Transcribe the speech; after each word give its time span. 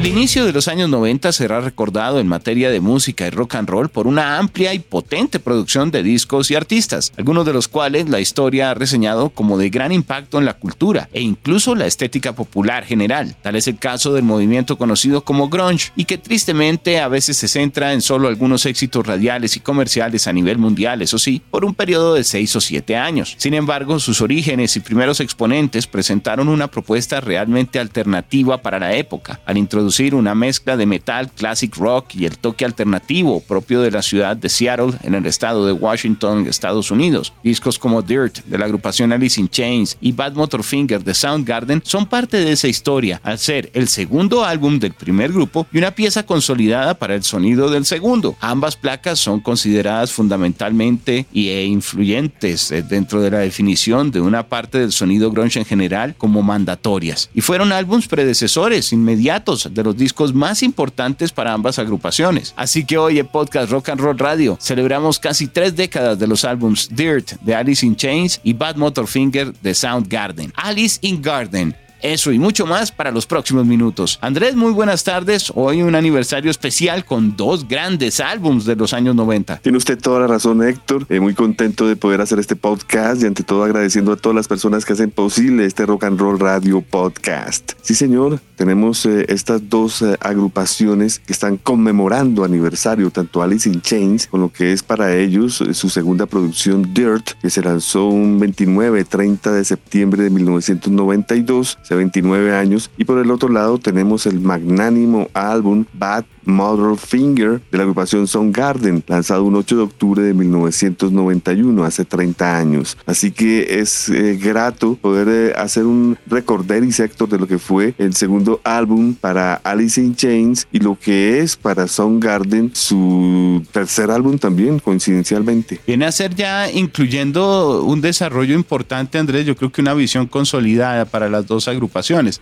El 0.00 0.06
inicio 0.06 0.46
de 0.46 0.54
los 0.54 0.66
años 0.66 0.88
90 0.88 1.30
será 1.30 1.60
recordado 1.60 2.20
en 2.20 2.26
materia 2.26 2.70
de 2.70 2.80
música 2.80 3.26
y 3.26 3.30
rock 3.30 3.56
and 3.56 3.68
roll 3.68 3.90
por 3.90 4.06
una 4.06 4.38
amplia 4.38 4.72
y 4.72 4.78
potente 4.78 5.38
producción 5.38 5.90
de 5.90 6.02
discos 6.02 6.50
y 6.50 6.54
artistas, 6.54 7.12
algunos 7.18 7.44
de 7.44 7.52
los 7.52 7.68
cuales 7.68 8.08
la 8.08 8.18
historia 8.18 8.70
ha 8.70 8.74
reseñado 8.74 9.28
como 9.28 9.58
de 9.58 9.68
gran 9.68 9.92
impacto 9.92 10.38
en 10.38 10.46
la 10.46 10.54
cultura 10.54 11.10
e 11.12 11.20
incluso 11.20 11.74
la 11.74 11.84
estética 11.84 12.32
popular 12.32 12.86
general. 12.86 13.36
Tal 13.42 13.56
es 13.56 13.68
el 13.68 13.76
caso 13.76 14.14
del 14.14 14.24
movimiento 14.24 14.78
conocido 14.78 15.22
como 15.22 15.50
grunge 15.50 15.92
y 15.96 16.06
que 16.06 16.16
tristemente 16.16 16.98
a 16.98 17.08
veces 17.08 17.36
se 17.36 17.46
centra 17.46 17.92
en 17.92 18.00
solo 18.00 18.28
algunos 18.28 18.64
éxitos 18.64 19.06
radiales 19.06 19.56
y 19.56 19.60
comerciales 19.60 20.26
a 20.26 20.32
nivel 20.32 20.56
mundial, 20.56 21.02
eso 21.02 21.18
sí, 21.18 21.42
por 21.50 21.66
un 21.66 21.74
periodo 21.74 22.14
de 22.14 22.24
6 22.24 22.56
o 22.56 22.60
7 22.62 22.96
años. 22.96 23.34
Sin 23.36 23.52
embargo, 23.52 24.00
sus 24.00 24.22
orígenes 24.22 24.74
y 24.76 24.80
primeros 24.80 25.20
exponentes 25.20 25.86
presentaron 25.86 26.48
una 26.48 26.68
propuesta 26.68 27.20
realmente 27.20 27.78
alternativa 27.78 28.62
para 28.62 28.78
la 28.78 28.94
época, 28.94 29.40
al 29.44 29.58
introducir 29.58 29.89
una 29.98 30.34
mezcla 30.34 30.76
de 30.76 30.86
metal, 30.86 31.30
classic 31.30 31.76
rock 31.76 32.14
y 32.14 32.24
el 32.24 32.38
toque 32.38 32.64
alternativo 32.64 33.40
propio 33.40 33.82
de 33.82 33.90
la 33.90 34.02
ciudad 34.02 34.36
de 34.36 34.48
Seattle 34.48 34.92
en 35.02 35.14
el 35.14 35.26
estado 35.26 35.66
de 35.66 35.72
Washington, 35.72 36.46
Estados 36.46 36.90
Unidos. 36.90 37.32
Discos 37.42 37.78
como 37.78 38.00
Dirt 38.00 38.44
de 38.44 38.56
la 38.56 38.66
agrupación 38.66 39.12
Alice 39.12 39.40
in 39.40 39.48
Chains 39.48 39.98
y 40.00 40.12
Bad 40.12 40.34
Motorfinger 40.34 41.02
de 41.02 41.12
Soundgarden 41.12 41.82
son 41.84 42.06
parte 42.06 42.38
de 42.38 42.52
esa 42.52 42.68
historia, 42.68 43.20
al 43.24 43.38
ser 43.38 43.70
el 43.74 43.88
segundo 43.88 44.44
álbum 44.44 44.78
del 44.78 44.94
primer 44.94 45.32
grupo 45.32 45.66
y 45.72 45.78
una 45.78 45.90
pieza 45.90 46.24
consolidada 46.24 46.94
para 46.94 47.14
el 47.14 47.24
sonido 47.24 47.68
del 47.68 47.84
segundo. 47.84 48.36
Ambas 48.40 48.76
placas 48.76 49.18
son 49.18 49.40
consideradas 49.40 50.12
fundamentalmente 50.12 51.26
e 51.34 51.64
influyentes 51.64 52.70
eh, 52.70 52.82
dentro 52.82 53.20
de 53.20 53.30
la 53.30 53.38
definición 53.38 54.10
de 54.10 54.20
una 54.20 54.48
parte 54.48 54.78
del 54.78 54.92
sonido 54.92 55.30
grunge 55.30 55.58
en 55.58 55.64
general 55.64 56.14
como 56.16 56.42
mandatorias 56.42 57.28
y 57.34 57.40
fueron 57.40 57.72
álbums 57.72 58.06
predecesores 58.06 58.92
inmediatos 58.92 59.68
de 59.72 59.79
los 59.82 59.96
discos 59.96 60.34
más 60.34 60.62
importantes 60.62 61.32
para 61.32 61.52
ambas 61.52 61.78
agrupaciones. 61.78 62.54
Así 62.56 62.84
que 62.84 62.98
hoy 62.98 63.18
en 63.18 63.26
Podcast 63.26 63.70
Rock 63.70 63.90
and 63.90 64.00
Roll 64.00 64.18
Radio 64.18 64.58
celebramos 64.60 65.18
casi 65.18 65.46
tres 65.46 65.76
décadas 65.76 66.18
de 66.18 66.26
los 66.26 66.44
álbums 66.44 66.88
Dirt 66.94 67.32
de 67.42 67.54
Alice 67.54 67.84
in 67.84 67.96
Chains 67.96 68.40
y 68.42 68.52
Bad 68.52 68.76
Motorfinger 68.76 69.52
de 69.52 69.74
Soundgarden. 69.74 70.52
Alice 70.56 70.98
in 71.02 71.22
Garden 71.22 71.74
eso 72.02 72.32
y 72.32 72.38
mucho 72.38 72.66
más 72.66 72.92
para 72.92 73.10
los 73.10 73.26
próximos 73.26 73.66
minutos. 73.66 74.18
Andrés, 74.20 74.56
muy 74.56 74.72
buenas 74.72 75.04
tardes. 75.04 75.52
Hoy 75.54 75.82
un 75.82 75.94
aniversario 75.94 76.50
especial 76.50 77.04
con 77.04 77.36
dos 77.36 77.66
grandes 77.68 78.20
álbums 78.20 78.64
de 78.64 78.76
los 78.76 78.92
años 78.92 79.14
90. 79.14 79.58
Tiene 79.58 79.78
usted 79.78 79.98
toda 79.98 80.20
la 80.20 80.26
razón, 80.26 80.62
Héctor. 80.62 81.06
Eh, 81.08 81.20
muy 81.20 81.34
contento 81.34 81.86
de 81.86 81.96
poder 81.96 82.20
hacer 82.20 82.38
este 82.38 82.56
podcast 82.56 83.22
y 83.22 83.26
ante 83.26 83.42
todo 83.42 83.64
agradeciendo 83.64 84.12
a 84.12 84.16
todas 84.16 84.36
las 84.36 84.48
personas 84.48 84.84
que 84.84 84.92
hacen 84.92 85.10
posible 85.10 85.66
este 85.66 85.86
Rock 85.86 86.04
and 86.04 86.20
Roll 86.20 86.38
Radio 86.38 86.80
Podcast. 86.80 87.72
Sí, 87.82 87.94
señor, 87.94 88.40
tenemos 88.56 89.06
eh, 89.06 89.26
estas 89.28 89.68
dos 89.68 90.02
eh, 90.02 90.16
agrupaciones 90.20 91.18
que 91.18 91.32
están 91.32 91.56
conmemorando 91.56 92.44
aniversario, 92.44 93.10
tanto 93.10 93.42
Alice 93.42 93.68
in 93.68 93.80
Chains, 93.80 94.26
con 94.26 94.40
lo 94.40 94.52
que 94.52 94.72
es 94.72 94.82
para 94.82 95.16
ellos 95.16 95.62
su 95.72 95.88
segunda 95.88 96.26
producción 96.26 96.94
Dirt, 96.94 97.30
que 97.40 97.50
se 97.50 97.62
lanzó 97.62 98.06
un 98.06 98.40
29-30 98.40 99.52
de 99.52 99.64
septiembre 99.64 100.22
de 100.22 100.30
1992 100.30 101.78
29 101.94 102.54
años. 102.54 102.90
Y 102.96 103.04
por 103.04 103.18
el 103.18 103.30
otro 103.30 103.48
lado 103.48 103.78
tenemos 103.78 104.26
el 104.26 104.40
magnánimo 104.40 105.28
álbum 105.34 105.84
Bad 105.92 106.24
Mother 106.44 106.96
Finger 106.96 107.60
de 107.70 107.78
la 107.78 107.84
agrupación 107.84 108.26
Garden 108.52 109.04
lanzado 109.06 109.44
un 109.44 109.56
8 109.56 109.76
de 109.76 109.82
octubre 109.82 110.22
de 110.22 110.34
1991, 110.34 111.84
hace 111.84 112.04
30 112.04 112.58
años. 112.58 112.96
Así 113.06 113.30
que 113.30 113.80
es 113.80 114.08
eh, 114.08 114.38
grato 114.40 114.96
poder 114.96 115.28
eh, 115.28 115.52
hacer 115.56 115.84
un 115.84 116.16
recorder 116.26 116.80
sector 116.92 117.28
de 117.28 117.38
lo 117.38 117.46
que 117.46 117.58
fue 117.58 117.94
el 117.98 118.14
segundo 118.14 118.60
álbum 118.64 119.14
para 119.14 119.54
Alice 119.54 120.00
in 120.00 120.14
Chains 120.14 120.66
y 120.72 120.78
lo 120.78 120.98
que 120.98 121.40
es 121.40 121.56
para 121.56 121.86
Garden 122.18 122.70
su 122.74 123.62
tercer 123.72 124.10
álbum 124.10 124.38
también, 124.38 124.78
coincidencialmente. 124.78 125.80
Viene 125.86 126.06
a 126.06 126.12
ser 126.12 126.34
ya 126.34 126.70
incluyendo 126.70 127.84
un 127.84 128.00
desarrollo 128.00 128.54
importante, 128.54 129.18
Andrés, 129.18 129.46
yo 129.46 129.56
creo 129.56 129.70
que 129.70 129.82
una 129.82 129.94
visión 129.94 130.26
consolidada 130.26 131.04
para 131.04 131.28
las 131.28 131.46
dos 131.46 131.68
agrupaciones. 131.68 131.79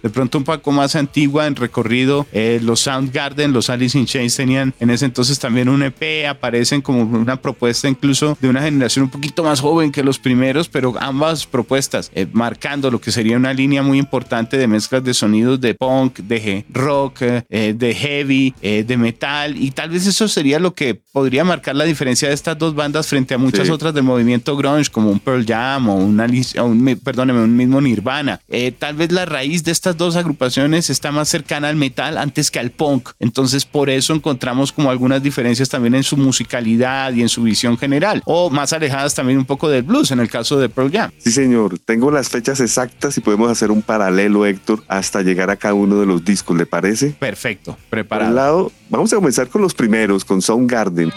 De 0.02 0.10
pronto 0.10 0.38
un 0.38 0.44
poco 0.44 0.72
más 0.72 0.96
antigua 0.96 1.46
en 1.46 1.56
recorrido, 1.56 2.26
eh, 2.32 2.60
los 2.62 2.80
Soundgarden, 2.80 3.52
los 3.52 3.70
Alice 3.70 3.98
in 3.98 4.06
Chains 4.06 4.36
tenían 4.36 4.74
en 4.80 4.90
ese 4.90 5.04
entonces 5.04 5.38
también 5.38 5.68
un 5.68 5.82
EP, 5.82 6.26
aparecen 6.28 6.80
como 6.80 7.02
una 7.02 7.36
propuesta 7.36 7.88
incluso 7.88 8.36
de 8.40 8.48
una 8.48 8.62
generación 8.62 9.04
un 9.04 9.10
poquito 9.10 9.42
más 9.42 9.60
joven 9.60 9.92
que 9.92 10.02
los 10.02 10.18
primeros, 10.18 10.68
pero 10.68 10.94
ambas 11.00 11.46
propuestas 11.46 12.10
eh, 12.14 12.26
marcando 12.32 12.90
lo 12.90 13.00
que 13.00 13.12
sería 13.12 13.36
una 13.36 13.52
línea 13.52 13.82
muy 13.82 13.98
importante 13.98 14.56
de 14.56 14.66
mezclas 14.66 15.04
de 15.04 15.14
sonidos 15.14 15.60
de 15.60 15.74
punk, 15.74 16.18
de 16.18 16.64
rock, 16.70 17.22
eh, 17.22 17.74
de 17.76 17.94
heavy, 17.94 18.54
de 18.60 18.96
metal, 18.96 19.56
y 19.56 19.70
tal 19.70 19.90
vez 19.90 20.06
eso 20.06 20.28
sería 20.28 20.58
lo 20.58 20.74
que 20.74 20.94
podría 20.94 21.44
marcar 21.44 21.76
la 21.76 21.84
diferencia 21.84 22.28
de 22.28 22.34
estas 22.34 22.58
dos 22.58 22.74
bandas 22.74 23.06
frente 23.06 23.34
a 23.34 23.38
muchas 23.38 23.70
otras 23.70 23.94
del 23.94 24.04
movimiento 24.04 24.56
grunge, 24.56 24.90
como 24.90 25.10
un 25.10 25.20
Pearl 25.20 25.44
Jam 25.46 25.88
o 25.88 25.96
un, 25.96 26.20
Alice, 26.20 26.60
un 26.60 26.98
perdóneme, 27.02 27.42
un 27.42 27.56
mismo 27.56 27.80
Nirvana. 27.80 28.40
tal 28.78 28.96
vez 28.96 29.12
la 29.12 29.24
raíz 29.28 29.64
de 29.64 29.72
estas 29.72 29.96
dos 29.96 30.16
agrupaciones 30.16 30.90
está 30.90 31.12
más 31.12 31.28
cercana 31.28 31.68
al 31.68 31.76
metal 31.76 32.18
antes 32.18 32.50
que 32.50 32.58
al 32.58 32.70
punk. 32.70 33.10
Entonces, 33.18 33.64
por 33.64 33.90
eso 33.90 34.14
encontramos 34.14 34.72
como 34.72 34.90
algunas 34.90 35.22
diferencias 35.22 35.68
también 35.68 35.94
en 35.94 36.02
su 36.02 36.16
musicalidad 36.16 37.12
y 37.12 37.22
en 37.22 37.28
su 37.28 37.42
visión 37.42 37.78
general, 37.78 38.22
o 38.24 38.50
más 38.50 38.72
alejadas 38.72 39.14
también 39.14 39.38
un 39.38 39.44
poco 39.44 39.68
del 39.68 39.82
blues 39.82 40.10
en 40.10 40.20
el 40.20 40.28
caso 40.28 40.58
de 40.58 40.68
Pearl 40.68 40.90
Jam. 40.90 41.10
Sí, 41.18 41.30
señor. 41.30 41.78
Tengo 41.78 42.10
las 42.10 42.28
fechas 42.28 42.60
exactas 42.60 43.16
y 43.18 43.20
podemos 43.20 43.50
hacer 43.50 43.70
un 43.70 43.82
paralelo, 43.82 44.46
Héctor, 44.46 44.82
hasta 44.88 45.22
llegar 45.22 45.50
a 45.50 45.56
cada 45.56 45.74
uno 45.74 46.00
de 46.00 46.06
los 46.06 46.24
discos, 46.24 46.56
¿le 46.56 46.66
parece? 46.66 47.10
Perfecto, 47.10 47.76
preparado. 47.90 48.26
Por 48.26 48.30
un 48.30 48.36
lado, 48.36 48.72
vamos 48.90 49.12
a 49.12 49.16
comenzar 49.16 49.48
con 49.48 49.62
los 49.62 49.74
primeros, 49.74 50.24
con 50.24 50.42
Soundgarden. 50.42 51.12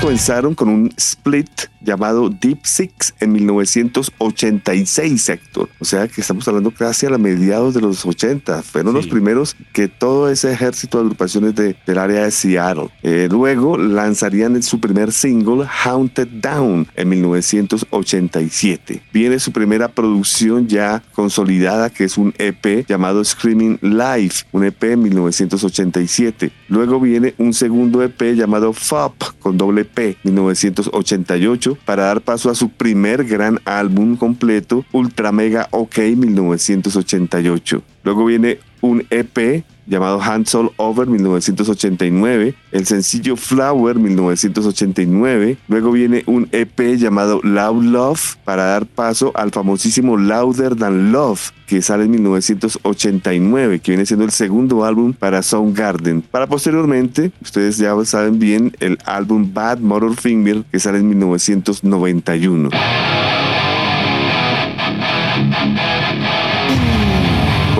Comenzaron 0.00 0.54
con 0.54 0.68
un 0.68 0.92
split 0.96 1.48
llamado 1.80 2.28
Deep 2.28 2.60
Six 2.64 3.14
en 3.20 3.32
1986, 3.32 5.28
Héctor. 5.28 5.68
O 5.80 5.84
sea 5.84 6.06
que 6.06 6.20
estamos 6.20 6.46
hablando 6.46 6.70
casi 6.70 7.06
a 7.06 7.10
la 7.10 7.18
mediados 7.18 7.74
de 7.74 7.80
los 7.80 8.04
80. 8.04 8.62
Fueron 8.62 8.94
los 8.94 9.06
primeros 9.06 9.56
que 9.72 9.88
todo 9.88 10.28
ese 10.28 10.52
ejército 10.52 10.98
de 10.98 11.04
agrupaciones 11.04 11.54
de, 11.54 11.76
del 11.86 11.98
área 11.98 12.24
de 12.24 12.30
Seattle. 12.30 12.90
Eh, 13.02 13.28
luego 13.30 13.76
lanzarían 13.76 14.62
su 14.62 14.80
primer 14.80 15.12
single, 15.12 15.66
Haunted 15.84 16.28
Down, 16.28 16.86
en 16.94 17.08
1987. 17.08 19.02
Viene 19.12 19.38
su 19.38 19.52
primera 19.52 19.88
producción 19.88 20.68
ya 20.68 21.02
consolidada, 21.12 21.90
que 21.90 22.04
es 22.04 22.18
un 22.18 22.34
EP 22.38 22.86
llamado 22.86 23.24
Screaming 23.24 23.78
Life, 23.82 24.46
un 24.52 24.64
EP 24.64 24.84
en 24.84 25.02
1987. 25.02 26.50
Luego 26.68 27.00
viene 27.00 27.34
un 27.38 27.52
segundo 27.52 28.02
EP 28.02 28.34
llamado 28.34 28.72
FOP, 28.72 29.38
con 29.40 29.56
doble 29.56 29.87
P, 29.88 30.16
1988 30.22 31.78
para 31.84 32.04
dar 32.04 32.20
paso 32.20 32.50
a 32.50 32.54
su 32.54 32.70
primer 32.70 33.24
gran 33.24 33.60
álbum 33.64 34.16
completo, 34.16 34.84
Ultra 34.92 35.32
Mega 35.32 35.68
OK 35.70 35.98
1988. 35.98 37.82
Luego 38.04 38.24
viene 38.24 38.58
un 38.80 39.04
EP 39.10 39.64
llamado 39.88 40.20
Hands 40.20 40.54
All 40.54 40.70
Over 40.76 41.06
1989, 41.06 42.54
el 42.72 42.86
sencillo 42.86 43.36
Flower 43.36 43.96
1989, 43.96 45.58
luego 45.68 45.92
viene 45.92 46.22
un 46.26 46.48
EP 46.52 46.96
llamado 46.96 47.40
Loud 47.42 47.84
Love 47.84 48.36
para 48.44 48.64
dar 48.64 48.86
paso 48.86 49.32
al 49.34 49.50
famosísimo 49.50 50.16
Louder 50.16 50.76
Than 50.76 51.12
Love 51.12 51.52
que 51.66 51.82
sale 51.82 52.04
en 52.04 52.12
1989, 52.12 53.80
que 53.80 53.92
viene 53.92 54.06
siendo 54.06 54.24
el 54.24 54.30
segundo 54.30 54.84
álbum 54.84 55.12
para 55.12 55.42
Soundgarden. 55.42 56.22
Para 56.22 56.46
posteriormente, 56.46 57.30
ustedes 57.42 57.76
ya 57.76 57.94
saben 58.04 58.38
bien, 58.38 58.74
el 58.80 58.98
álbum 59.04 59.52
Bad 59.52 59.78
Motor 59.80 60.16
Finger 60.16 60.64
que 60.70 60.80
sale 60.80 60.98
en 60.98 61.08
1991. 61.08 62.70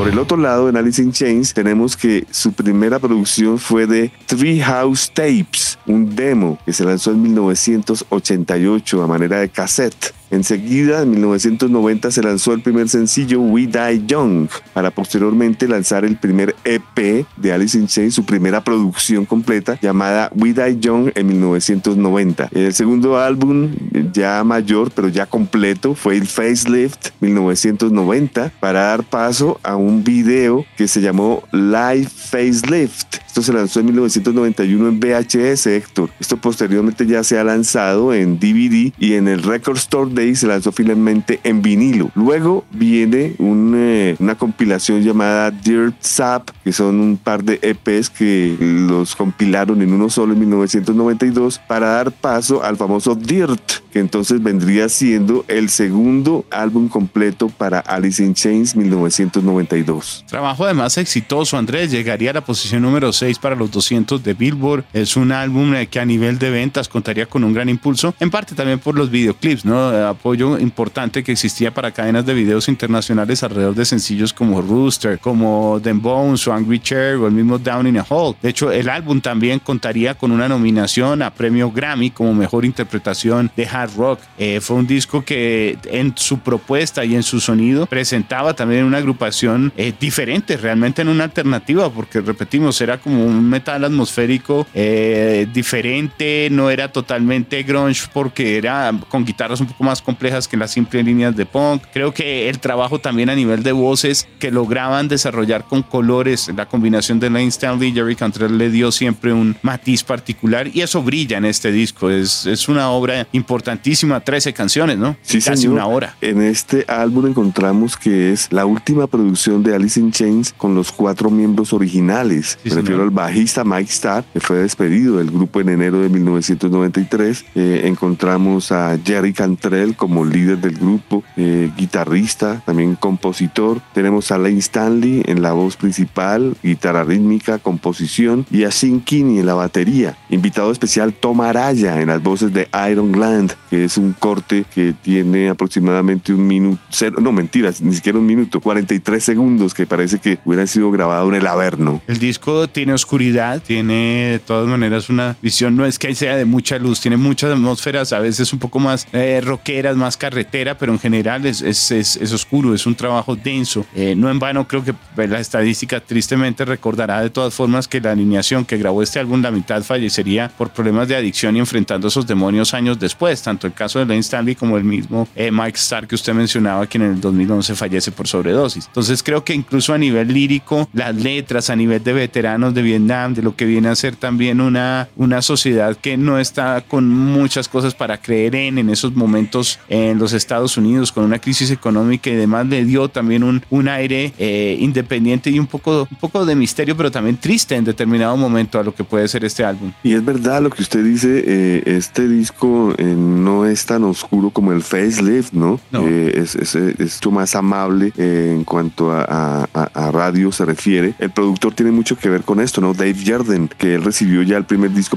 Por 0.08 0.14
el 0.14 0.20
otro 0.20 0.38
lado, 0.38 0.70
en 0.70 0.76
Alice 0.78 1.02
in 1.02 1.12
Chains 1.12 1.52
tenemos 1.52 1.94
que 1.94 2.25
su 2.31 2.55
primera 2.55 2.99
producción 2.99 3.58
fue 3.58 3.87
de 3.87 4.10
Three 4.25 4.58
House 4.58 5.10
Tapes, 5.12 5.78
un 5.84 6.16
demo 6.16 6.58
que 6.64 6.72
se 6.72 6.82
lanzó 6.82 7.10
en 7.10 7.20
1988 7.20 9.02
a 9.02 9.06
manera 9.06 9.40
de 9.40 9.50
cassette. 9.50 10.14
Enseguida, 10.30 11.02
en 11.02 11.10
1990, 11.10 12.10
se 12.10 12.22
lanzó 12.22 12.52
el 12.52 12.60
primer 12.60 12.88
sencillo 12.88 13.40
We 13.40 13.66
Die 13.66 14.04
Young, 14.06 14.48
para 14.72 14.90
posteriormente 14.90 15.66
lanzar 15.66 16.04
el 16.04 16.16
primer 16.16 16.54
EP 16.64 17.26
de 17.36 17.52
Alice 17.52 17.78
in 17.78 17.86
Chains, 17.86 18.14
su 18.14 18.25
primera 18.25 18.62
producción 18.62 19.25
completa, 19.25 19.78
llamada 19.80 20.30
We 20.34 20.52
Die 20.52 20.78
Young 20.80 21.12
en 21.14 21.26
1990. 21.26 22.48
El 22.52 22.75
segundo 22.75 23.19
álbum, 23.19 23.70
ya 24.12 24.44
mayor, 24.44 24.90
pero 24.90 25.08
ya 25.08 25.26
completo, 25.26 25.94
fue 25.94 26.16
el 26.16 26.26
Facelift 26.26 27.10
1990, 27.20 28.52
para 28.60 28.81
dar 28.81 29.04
paso 29.04 29.58
a 29.62 29.76
un 29.76 30.04
video 30.04 30.64
que 30.76 30.88
se 30.88 31.00
llamó 31.00 31.42
Live 31.52 32.08
Facelift. 32.08 33.27
Se 33.43 33.52
lanzó 33.52 33.79
en 33.79 33.87
1991 33.87 34.88
en 34.88 34.99
VHS, 34.99 35.67
Héctor. 35.69 36.11
Esto 36.19 36.37
posteriormente 36.38 37.06
ya 37.06 37.23
se 37.23 37.38
ha 37.38 37.44
lanzado 37.44 38.12
en 38.12 38.38
DVD 38.40 38.93
y 38.99 39.14
en 39.14 39.29
el 39.29 39.44
Record 39.44 39.76
Store 39.76 40.11
Day 40.12 40.35
se 40.35 40.49
lanzó 40.49 40.73
finalmente 40.73 41.38
en 41.44 41.62
vinilo. 41.62 42.11
Luego 42.17 42.64
viene 42.73 43.37
eh, 43.38 44.17
una 44.19 44.35
compilación 44.35 45.02
llamada 45.02 45.52
Dirt 45.52 45.94
Zap, 46.02 46.50
que 46.64 46.73
son 46.73 46.99
un 46.99 47.17
par 47.17 47.44
de 47.44 47.61
EPs 47.62 48.11
que 48.11 48.56
los 48.61 49.14
compilaron 49.14 49.82
en 49.82 49.93
uno 49.93 50.11
solo 50.11 50.32
en 50.32 50.41
1992 50.41 51.61
para 51.61 51.91
dar 51.91 52.11
paso 52.11 52.64
al 52.64 52.76
famoso 52.76 53.14
Dirt, 53.14 53.61
que 53.93 54.00
entonces 54.00 54.43
vendría 54.43 54.88
siendo 54.88 55.44
el 55.46 55.69
segundo 55.69 56.44
álbum 56.50 56.88
completo 56.88 57.49
para 57.49 57.79
Alice 57.79 58.23
in 58.23 58.34
Chains 58.34 58.75
1992. 58.75 60.25
Trabajo 60.26 60.64
además 60.64 60.99
exitoso, 60.99 61.56
Andrés, 61.56 61.93
llegaría 61.93 62.31
a 62.31 62.34
la 62.34 62.44
posición 62.44 62.82
número 62.82 63.12
6 63.12 63.27
para 63.38 63.56
los 63.56 63.70
200 63.70 64.22
de 64.22 64.34
Billboard. 64.34 64.84
Es 64.92 65.16
un 65.16 65.32
álbum 65.32 65.75
eh, 65.75 65.88
que 65.88 66.00
a 66.00 66.04
nivel 66.04 66.38
de 66.38 66.50
ventas 66.50 66.88
contaría 66.88 67.26
con 67.26 67.44
un 67.44 67.52
gran 67.52 67.69
impulso, 67.69 68.14
en 68.20 68.30
parte 68.30 68.54
también 68.54 68.78
por 68.78 68.96
los 68.96 69.10
videoclips, 69.10 69.64
¿no? 69.64 69.88
Apoyo 69.88 70.58
importante 70.58 71.22
que 71.22 71.32
existía 71.32 71.75
para 71.75 71.90
cadenas 71.90 72.25
de 72.25 72.34
videos 72.34 72.69
internacionales 72.69 73.42
alrededor 73.42 73.75
de 73.75 73.84
sencillos 73.84 74.32
como 74.32 74.62
Rooster, 74.62 75.19
como 75.19 75.80
The 75.82 75.92
Bones 75.92 76.46
o 76.46 76.52
Angry 76.52 76.80
Chair 76.80 77.16
o 77.16 77.26
el 77.26 77.32
mismo 77.32 77.58
Down 77.58 77.86
in 77.86 77.98
a 77.98 78.06
Hole. 78.08 78.36
De 78.40 78.50
hecho, 78.50 78.70
el 78.70 78.88
álbum 78.88 79.20
también 79.20 79.58
contaría 79.58 80.14
con 80.14 80.31
una 80.31 80.48
nominación 80.48 81.22
a 81.22 81.31
premio 81.31 81.70
Grammy 81.70 82.10
como 82.10 82.34
mejor 82.34 82.64
interpretación 82.64 83.50
de 83.56 83.66
hard 83.66 83.96
rock. 83.96 84.20
Eh, 84.38 84.60
fue 84.60 84.76
un 84.76 84.86
disco 84.86 85.24
que 85.24 85.78
en 85.84 86.14
su 86.16 86.38
propuesta 86.38 87.04
y 87.04 87.14
en 87.14 87.22
su 87.22 87.40
sonido 87.40 87.86
presentaba 87.86 88.54
también 88.54 88.84
una 88.84 88.98
agrupación 88.98 89.72
eh, 89.76 89.92
diferente, 89.98 90.56
realmente 90.56 91.02
en 91.02 91.08
una 91.08 91.24
alternativa, 91.24 91.90
porque 91.90 92.20
repetimos, 92.20 92.81
era 92.81 92.98
como 92.98 93.18
un 93.19 93.49
metal 93.49 93.85
atmosférico 93.85 94.67
eh, 94.75 95.47
diferente, 95.53 96.49
no 96.50 96.70
era 96.70 96.93
totalmente 96.93 97.62
grunge 97.62 98.09
porque 98.12 98.56
era 98.56 98.93
con 99.09 99.25
guitarras 99.25 99.61
un 99.61 99.67
poco 99.67 99.85
más 99.85 100.03
complejas 100.03 100.49
que 100.49 100.56
las 100.56 100.70
simples 100.70 101.05
líneas 101.05 101.37
de 101.37 101.47
punk. 101.47 101.82
Creo 101.93 102.12
que 102.12 102.49
el 102.49 102.59
trabajo 102.59 102.99
también 102.99 103.31
a 103.31 103.35
nivel 103.35 103.62
de 103.62 103.73
voces 103.73 104.29
que 104.38 104.50
lograban 104.50 105.09
desarrollar 105.09 105.65
con 105.65 105.82
colores, 105.82 106.50
la 106.56 106.67
combinación 106.67 107.20
de 107.20 107.31
Lane 107.31 107.49
Stanley 107.49 107.91
y 107.91 107.93
Jerry 107.93 108.17
Cantrell 108.17 108.59
le 108.59 108.70
dio 108.70 108.93
siempre 108.93 109.32
un 109.32 109.56
matiz 109.62 110.05
particular 110.05 110.69
y 110.73 110.81
eso 110.81 111.03
brilla 111.03 111.38
en 111.38 111.44
este 111.44 111.73
disco. 111.73 112.11
Es, 112.11 112.47
es 112.47 112.69
una 112.69 112.91
obra 112.91 113.26
importantísima, 113.32 114.20
13 114.20 114.53
canciones, 114.53 114.99
¿no? 114.99 115.17
Sí, 115.23 115.41
Casi 115.41 115.67
una 115.67 115.87
hora. 115.87 116.17
En 116.20 116.43
este 116.43 116.85
álbum 116.88 117.26
encontramos 117.26 117.97
que 117.97 118.32
es 118.32 118.49
la 118.50 118.67
última 118.67 119.06
producción 119.06 119.62
de 119.62 119.75
Alice 119.75 119.99
in 119.99 120.12
Chains 120.12 120.55
con 120.56 120.75
los 120.75 120.93
cuatro 120.93 121.31
miembros 121.31 121.73
originales. 121.73 122.59
Me 122.65 122.82
al 123.02 123.10
bajista 123.10 123.64
Mike 123.64 123.90
Starr, 123.90 124.24
que 124.32 124.40
fue 124.40 124.58
despedido 124.58 125.18
del 125.18 125.30
grupo 125.30 125.60
en 125.60 125.68
enero 125.68 126.00
de 126.00 126.08
1993. 126.08 127.44
Eh, 127.54 127.82
encontramos 127.84 128.72
a 128.72 128.98
Jerry 129.04 129.32
Cantrell 129.32 129.96
como 129.96 130.24
líder 130.24 130.58
del 130.58 130.76
grupo, 130.76 131.24
eh, 131.36 131.70
guitarrista, 131.76 132.62
también 132.64 132.96
compositor. 132.96 133.80
Tenemos 133.94 134.30
a 134.30 134.38
Lane 134.38 134.58
Stanley 134.58 135.22
en 135.26 135.42
la 135.42 135.52
voz 135.52 135.76
principal, 135.76 136.56
guitarra 136.62 137.04
rítmica, 137.04 137.58
composición, 137.58 138.46
y 138.50 138.64
a 138.64 138.70
Sin 138.70 139.00
Kinney 139.00 139.38
en 139.38 139.46
la 139.46 139.54
batería. 139.54 140.16
Invitado 140.30 140.70
especial 140.70 141.12
Tom 141.12 141.40
Araya 141.40 142.00
en 142.00 142.08
las 142.08 142.22
voces 142.22 142.52
de 142.52 142.68
Iron 142.90 143.18
Land, 143.18 143.54
que 143.69 143.85
es 143.85 143.97
un 143.97 144.12
corte 144.12 144.65
que 144.73 144.94
tiene 145.00 145.49
aproximadamente 145.49 146.32
un 146.32 146.47
minuto, 146.47 146.81
no 147.19 147.32
mentiras, 147.32 147.81
ni 147.81 147.94
siquiera 147.94 148.19
un 148.19 148.26
minuto, 148.26 148.61
43 148.61 149.23
segundos, 149.23 149.75
que 149.75 149.87
parece 149.87 150.19
que 150.19 150.38
hubiera 150.44 150.67
sido 150.67 150.91
grabado 150.91 151.29
en 151.29 151.35
el 151.35 151.47
Averno. 151.47 152.00
El 152.06 152.19
disco 152.19 152.69
tiene 152.69 152.93
oscuridad, 152.93 153.62
tiene 153.62 154.32
de 154.32 154.38
todas 154.38 154.69
maneras 154.69 155.11
una 155.11 155.37
visión, 155.43 155.76
no 155.76 155.85
es 155.85 155.99
que 155.99 156.15
sea 156.15 156.37
de 156.37 156.44
mucha 156.44 156.79
luz, 156.79 157.00
tiene 157.00 157.17
muchas 157.17 157.53
atmósferas, 157.53 158.12
a 158.12 158.19
veces 158.19 158.53
un 158.53 158.59
poco 158.59 158.79
más 158.79 159.06
eh, 159.12 159.41
rockeras, 159.43 159.97
más 159.97 160.17
carretera, 160.17 160.76
pero 160.76 160.93
en 160.93 160.99
general 160.99 161.47
es, 161.47 161.62
es, 161.62 161.91
es, 161.91 162.32
oscuro, 162.32 162.75
es 162.75 162.87
un 162.87 162.94
trabajo 162.94 163.37
denso. 163.37 163.85
Eh, 163.94 164.15
no 164.17 164.31
en 164.31 164.38
vano 164.38 164.67
creo 164.67 164.85
que 164.85 164.94
pues, 164.94 165.29
la 165.29 165.41
estadística 165.41 166.00
tristemente 166.00 166.65
recordará 166.65 167.20
de 167.20 167.31
todas 167.31 167.55
formas 167.55 167.88
que 167.88 168.00
la 168.00 168.12
alineación 168.12 168.65
que 168.65 168.79
grabó 168.79 169.03
este 169.03 169.19
álbum, 169.19 169.43
la 169.43 169.50
mitad 169.50 169.82
fallecería 169.82 170.50
por 170.56 170.70
problemas 170.70 171.09
de 171.09 171.17
adicción 171.17 171.56
y 171.56 171.59
enfrentando 171.59 172.09
esos 172.09 172.26
demonios 172.26 172.75
años 172.75 172.99
después, 172.99 173.43
tanto 173.43 173.57
el 173.66 173.75
caso 173.75 173.99
de 173.99 174.06
Lane 174.06 174.20
Stanley 174.20 174.55
como 174.55 174.76
el 174.76 174.84
mismo 174.84 175.28
eh, 175.34 175.50
Mike 175.50 175.76
Starr 175.76 176.06
que 176.06 176.14
usted 176.14 176.32
mencionaba, 176.32 176.87
quien 176.87 177.02
en 177.02 177.12
el 177.12 177.20
2011 177.20 177.75
fallece 177.75 178.10
por 178.12 178.26
sobredosis. 178.26 178.87
Entonces 178.87 179.22
creo 179.22 179.44
que 179.44 179.55
incluso 179.55 179.93
a 179.93 179.99
nivel 179.99 180.32
lírico, 180.32 180.88
las 180.93 181.14
letras, 181.14 181.70
a 181.70 181.76
nivel 181.76 182.02
de 182.02 182.12
veteranos 182.12 182.75
de 182.75 182.82
Vietnam, 182.82 183.34
de 183.34 183.43
lo 183.43 183.55
que 183.56 183.64
viene 183.64 183.88
a 183.88 183.94
ser 183.94 184.16
también 184.16 184.60
una, 184.60 185.08
una 185.16 185.43
sociedad 185.43 185.96
que 185.96 186.16
no 186.16 186.38
está 186.38 186.82
con 186.87 187.08
muchas 187.08 187.69
cosas 187.69 187.94
para 187.94 188.19
creer 188.19 188.55
en 188.55 188.78
en 188.78 188.90
esos 188.90 189.14
momentos 189.14 189.78
en 189.88 190.19
los 190.19 190.32
Estados 190.32 190.76
Unidos, 190.76 191.12
con 191.12 191.25
una 191.25 191.38
crisis 191.38 191.70
económica 191.70 192.31
y 192.31 192.34
demás, 192.34 192.66
le 192.66 192.84
dio 192.84 193.08
también 193.08 193.43
un, 193.43 193.62
un 193.70 193.88
aire 193.88 194.32
eh, 194.38 194.76
independiente 194.81 195.50
y 195.50 195.58
un 195.58 195.66
poco, 195.66 196.08
un 196.10 196.19
poco 196.19 196.44
de 196.44 196.55
misterio, 196.55 196.96
pero 196.96 197.10
también 197.10 197.37
triste 197.37 197.75
en 197.76 197.84
determinado 197.84 198.37
momento 198.37 198.78
a 198.78 198.82
lo 198.82 198.94
que 198.94 199.05
puede 199.05 199.28
ser 199.28 199.44
este 199.44 199.64
álbum. 199.64 199.93
Y 200.02 200.14
es 200.14 200.25
verdad 200.25 200.62
lo 200.62 200.70
que 200.70 200.82
usted 200.82 201.05
dice, 201.05 201.44
eh, 201.46 201.82
este 201.87 202.28
disco 202.28 202.94
eh, 202.99 203.05
no 203.48 203.64
es 203.64 203.86
tan 203.86 204.04
oscuro 204.04 204.50
como 204.50 204.72
el 204.72 204.82
Facelift, 204.82 205.54
¿no? 205.54 205.80
es, 205.92 206.54
es, 206.54 206.74
es, 206.74 207.16
mucho 207.16 207.30
más 207.30 207.54
amable 207.54 208.12
en 208.18 208.62
cuanto 208.64 209.10
a, 209.10 209.66
a, 209.72 210.10
radio 210.10 210.52
se 210.52 210.66
refiere. 210.66 211.14
El 211.18 211.30
productor 211.30 211.72
tiene 211.72 211.90
mucho 211.90 212.14
que 212.16 212.28
ver 212.28 212.42
con 212.42 212.60
esto, 212.60 212.82
¿no? 212.82 212.92
Dave 212.92 213.16
Jarden, 213.24 213.68
que 213.68 213.94
él 213.94 214.04
recibió 214.04 214.42
ya 214.42 214.58
el 214.58 214.64
primer 214.64 214.92
disco 214.92 215.16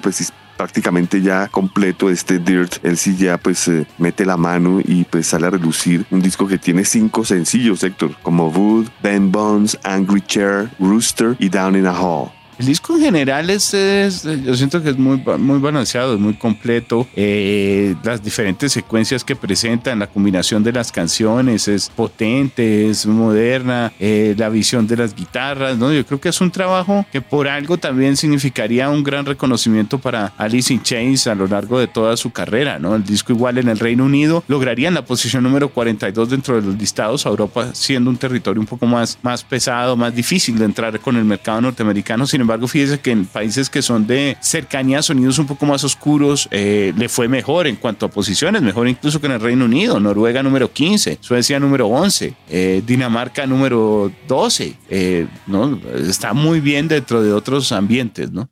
prácticamente 0.56 1.22
ya 1.22 1.50
completo, 1.50 2.10
este 2.10 2.40
Dirt, 2.40 2.78
él 2.84 2.96
sí 2.96 3.18
ya 3.18 3.38
pues 3.38 3.70
mete 3.98 4.26
la 4.26 4.38
mano 4.38 4.80
y 4.80 5.04
pues 5.04 5.28
sale 5.28 5.48
a 5.48 5.50
relucir 5.50 6.06
un 6.10 6.22
disco 6.22 6.48
que 6.48 6.58
tiene 6.58 6.86
cinco 6.86 7.26
sencillos, 7.26 7.84
Héctor, 7.84 8.16
como 8.22 8.48
Wood, 8.48 8.88
Ben 9.04 9.32
Bones, 9.32 9.78
Angry 9.84 10.22
Chair, 10.22 10.70
Rooster 10.80 11.36
y 11.38 11.50
Down 11.50 11.76
in 11.76 11.86
a 11.86 11.94
Hall. 11.94 12.32
El 12.62 12.68
disco 12.68 12.96
en 12.96 13.02
general 13.02 13.50
es, 13.50 13.72
yo 13.72 14.54
siento 14.54 14.84
que 14.84 14.92
es 14.92 14.98
muy, 15.00 15.18
muy 15.40 15.58
balanceado, 15.58 16.14
es 16.14 16.20
muy 16.20 16.36
completo. 16.36 17.08
Eh, 17.16 17.96
las 18.04 18.24
diferentes 18.24 18.72
secuencias 18.72 19.24
que 19.24 19.36
presentan, 19.36 19.98
la 19.98 20.06
combinación 20.06 20.64
de 20.64 20.72
las 20.72 20.92
canciones 20.92 21.68
es 21.68 21.90
potente, 21.90 22.88
es 22.88 23.08
moderna, 23.08 23.92
eh, 24.00 24.36
la 24.38 24.50
visión 24.50 24.86
de 24.86 24.96
las 24.96 25.16
guitarras, 25.16 25.76
¿no? 25.80 25.92
Yo 25.92 26.06
creo 26.06 26.22
que 26.22 26.30
es 26.30 26.40
un 26.40 26.52
trabajo 26.52 27.04
que 27.12 27.20
por 27.20 27.48
algo 27.48 27.80
también 27.80 28.16
significaría 28.16 28.92
un 28.92 29.02
gran 29.02 29.26
reconocimiento 29.26 29.98
para 29.98 30.28
Alice 30.38 30.72
in 30.72 30.84
Chains 30.84 31.26
a 31.26 31.34
lo 31.34 31.48
largo 31.48 31.80
de 31.80 31.88
toda 31.88 32.16
su 32.16 32.30
carrera, 32.30 32.78
¿no? 32.78 32.94
El 32.94 33.04
disco 33.04 33.34
igual 33.34 33.58
en 33.58 33.70
el 33.70 33.80
Reino 33.80 34.06
Unido 34.06 34.44
lograría 34.48 34.88
en 34.88 34.94
la 34.94 35.04
posición 35.04 35.42
número 35.42 35.70
42 35.70 36.30
dentro 36.30 36.62
de 36.62 36.62
los 36.62 36.78
listados, 36.78 37.26
a 37.26 37.30
Europa 37.30 37.72
siendo 37.74 38.12
un 38.12 38.18
territorio 38.18 38.62
un 38.62 38.68
poco 38.68 38.86
más, 38.86 39.18
más 39.24 39.44
pesado, 39.44 39.98
más 39.98 40.14
difícil 40.14 40.60
de 40.60 40.66
entrar 40.66 41.00
con 41.00 41.16
el 41.16 41.26
mercado 41.26 41.60
norteamericano, 41.62 42.28
sin 42.28 42.42
embargo 42.42 42.51
embargo, 42.52 42.68
fíjese 42.68 43.00
que 43.00 43.12
en 43.12 43.26
países 43.26 43.70
que 43.70 43.82
son 43.82 44.06
de 44.06 44.38
cercanía, 44.42 45.02
sonidos 45.02 45.40
un 45.40 45.48
poco 45.48 45.66
más 45.66 45.84
oscuros, 45.84 46.48
eh, 46.52 46.94
le 46.98 47.08
fue 47.08 47.28
mejor 47.28 47.68
en 47.68 47.78
cuanto 47.78 48.06
a 48.06 48.10
posiciones, 48.10 48.62
mejor 48.62 48.88
incluso 48.88 49.22
que 49.22 49.28
en 49.28 49.34
el 49.34 49.40
Reino 49.40 49.66
Unido. 49.66 50.00
Noruega 50.00 50.44
número 50.44 50.72
15, 50.72 51.20
Suecia 51.22 51.60
número 51.60 51.88
11, 51.88 52.34
eh, 52.50 52.84
Dinamarca 52.86 53.46
número 53.46 54.12
12. 54.28 54.76
Eh, 54.90 55.28
¿no? 55.48 55.80
Está 55.96 56.34
muy 56.34 56.60
bien 56.60 56.88
dentro 56.88 57.24
de 57.24 57.32
otros 57.32 57.72
ambientes, 57.72 58.32
¿no? 58.32 58.50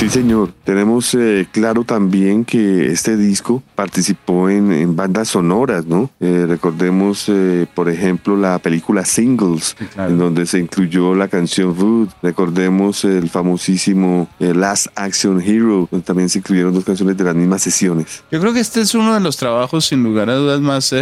Sí, 0.00 0.08
señor. 0.08 0.54
Tenemos 0.64 1.14
eh, 1.14 1.46
claro 1.52 1.84
también 1.84 2.46
que 2.46 2.86
este 2.86 3.18
disco 3.18 3.62
participó 3.74 4.48
en, 4.48 4.96
bandas 4.96 5.28
sonoras, 5.28 5.84
¿no? 5.84 6.08
Eh, 6.20 6.46
recordemos, 6.48 7.26
eh, 7.28 7.66
por 7.74 7.90
ejemplo, 7.90 8.34
la 8.34 8.58
película 8.60 9.04
Singles, 9.04 9.76
en 9.98 10.16
donde 10.16 10.46
se 10.46 10.58
incluyó 10.58 11.14
la 11.14 11.28
canción 11.28 11.78
Wood. 11.78 12.08
Recordemos 12.22 13.04
el 13.04 13.28
famosísimo 13.28 14.26
Last 14.38 14.86
Action 14.94 15.38
Hero, 15.38 15.86
donde 15.90 16.06
también 16.06 16.30
se 16.30 16.38
incluyeron 16.38 16.72
dos 16.72 16.84
canciones 16.86 17.18
de 17.18 17.24
las 17.24 17.34
mismas 17.34 17.60
sesiones. 17.60 18.24
Yo 18.30 18.40
creo 18.40 18.54
que 18.54 18.60
este 18.60 18.80
es 18.80 18.94
uno 18.94 19.12
de 19.12 19.20
los 19.20 19.36
trabajos, 19.36 19.84
sin 19.84 20.02
lugar 20.02 20.30
a 20.30 20.34
dudas, 20.34 20.62
más 20.62 20.94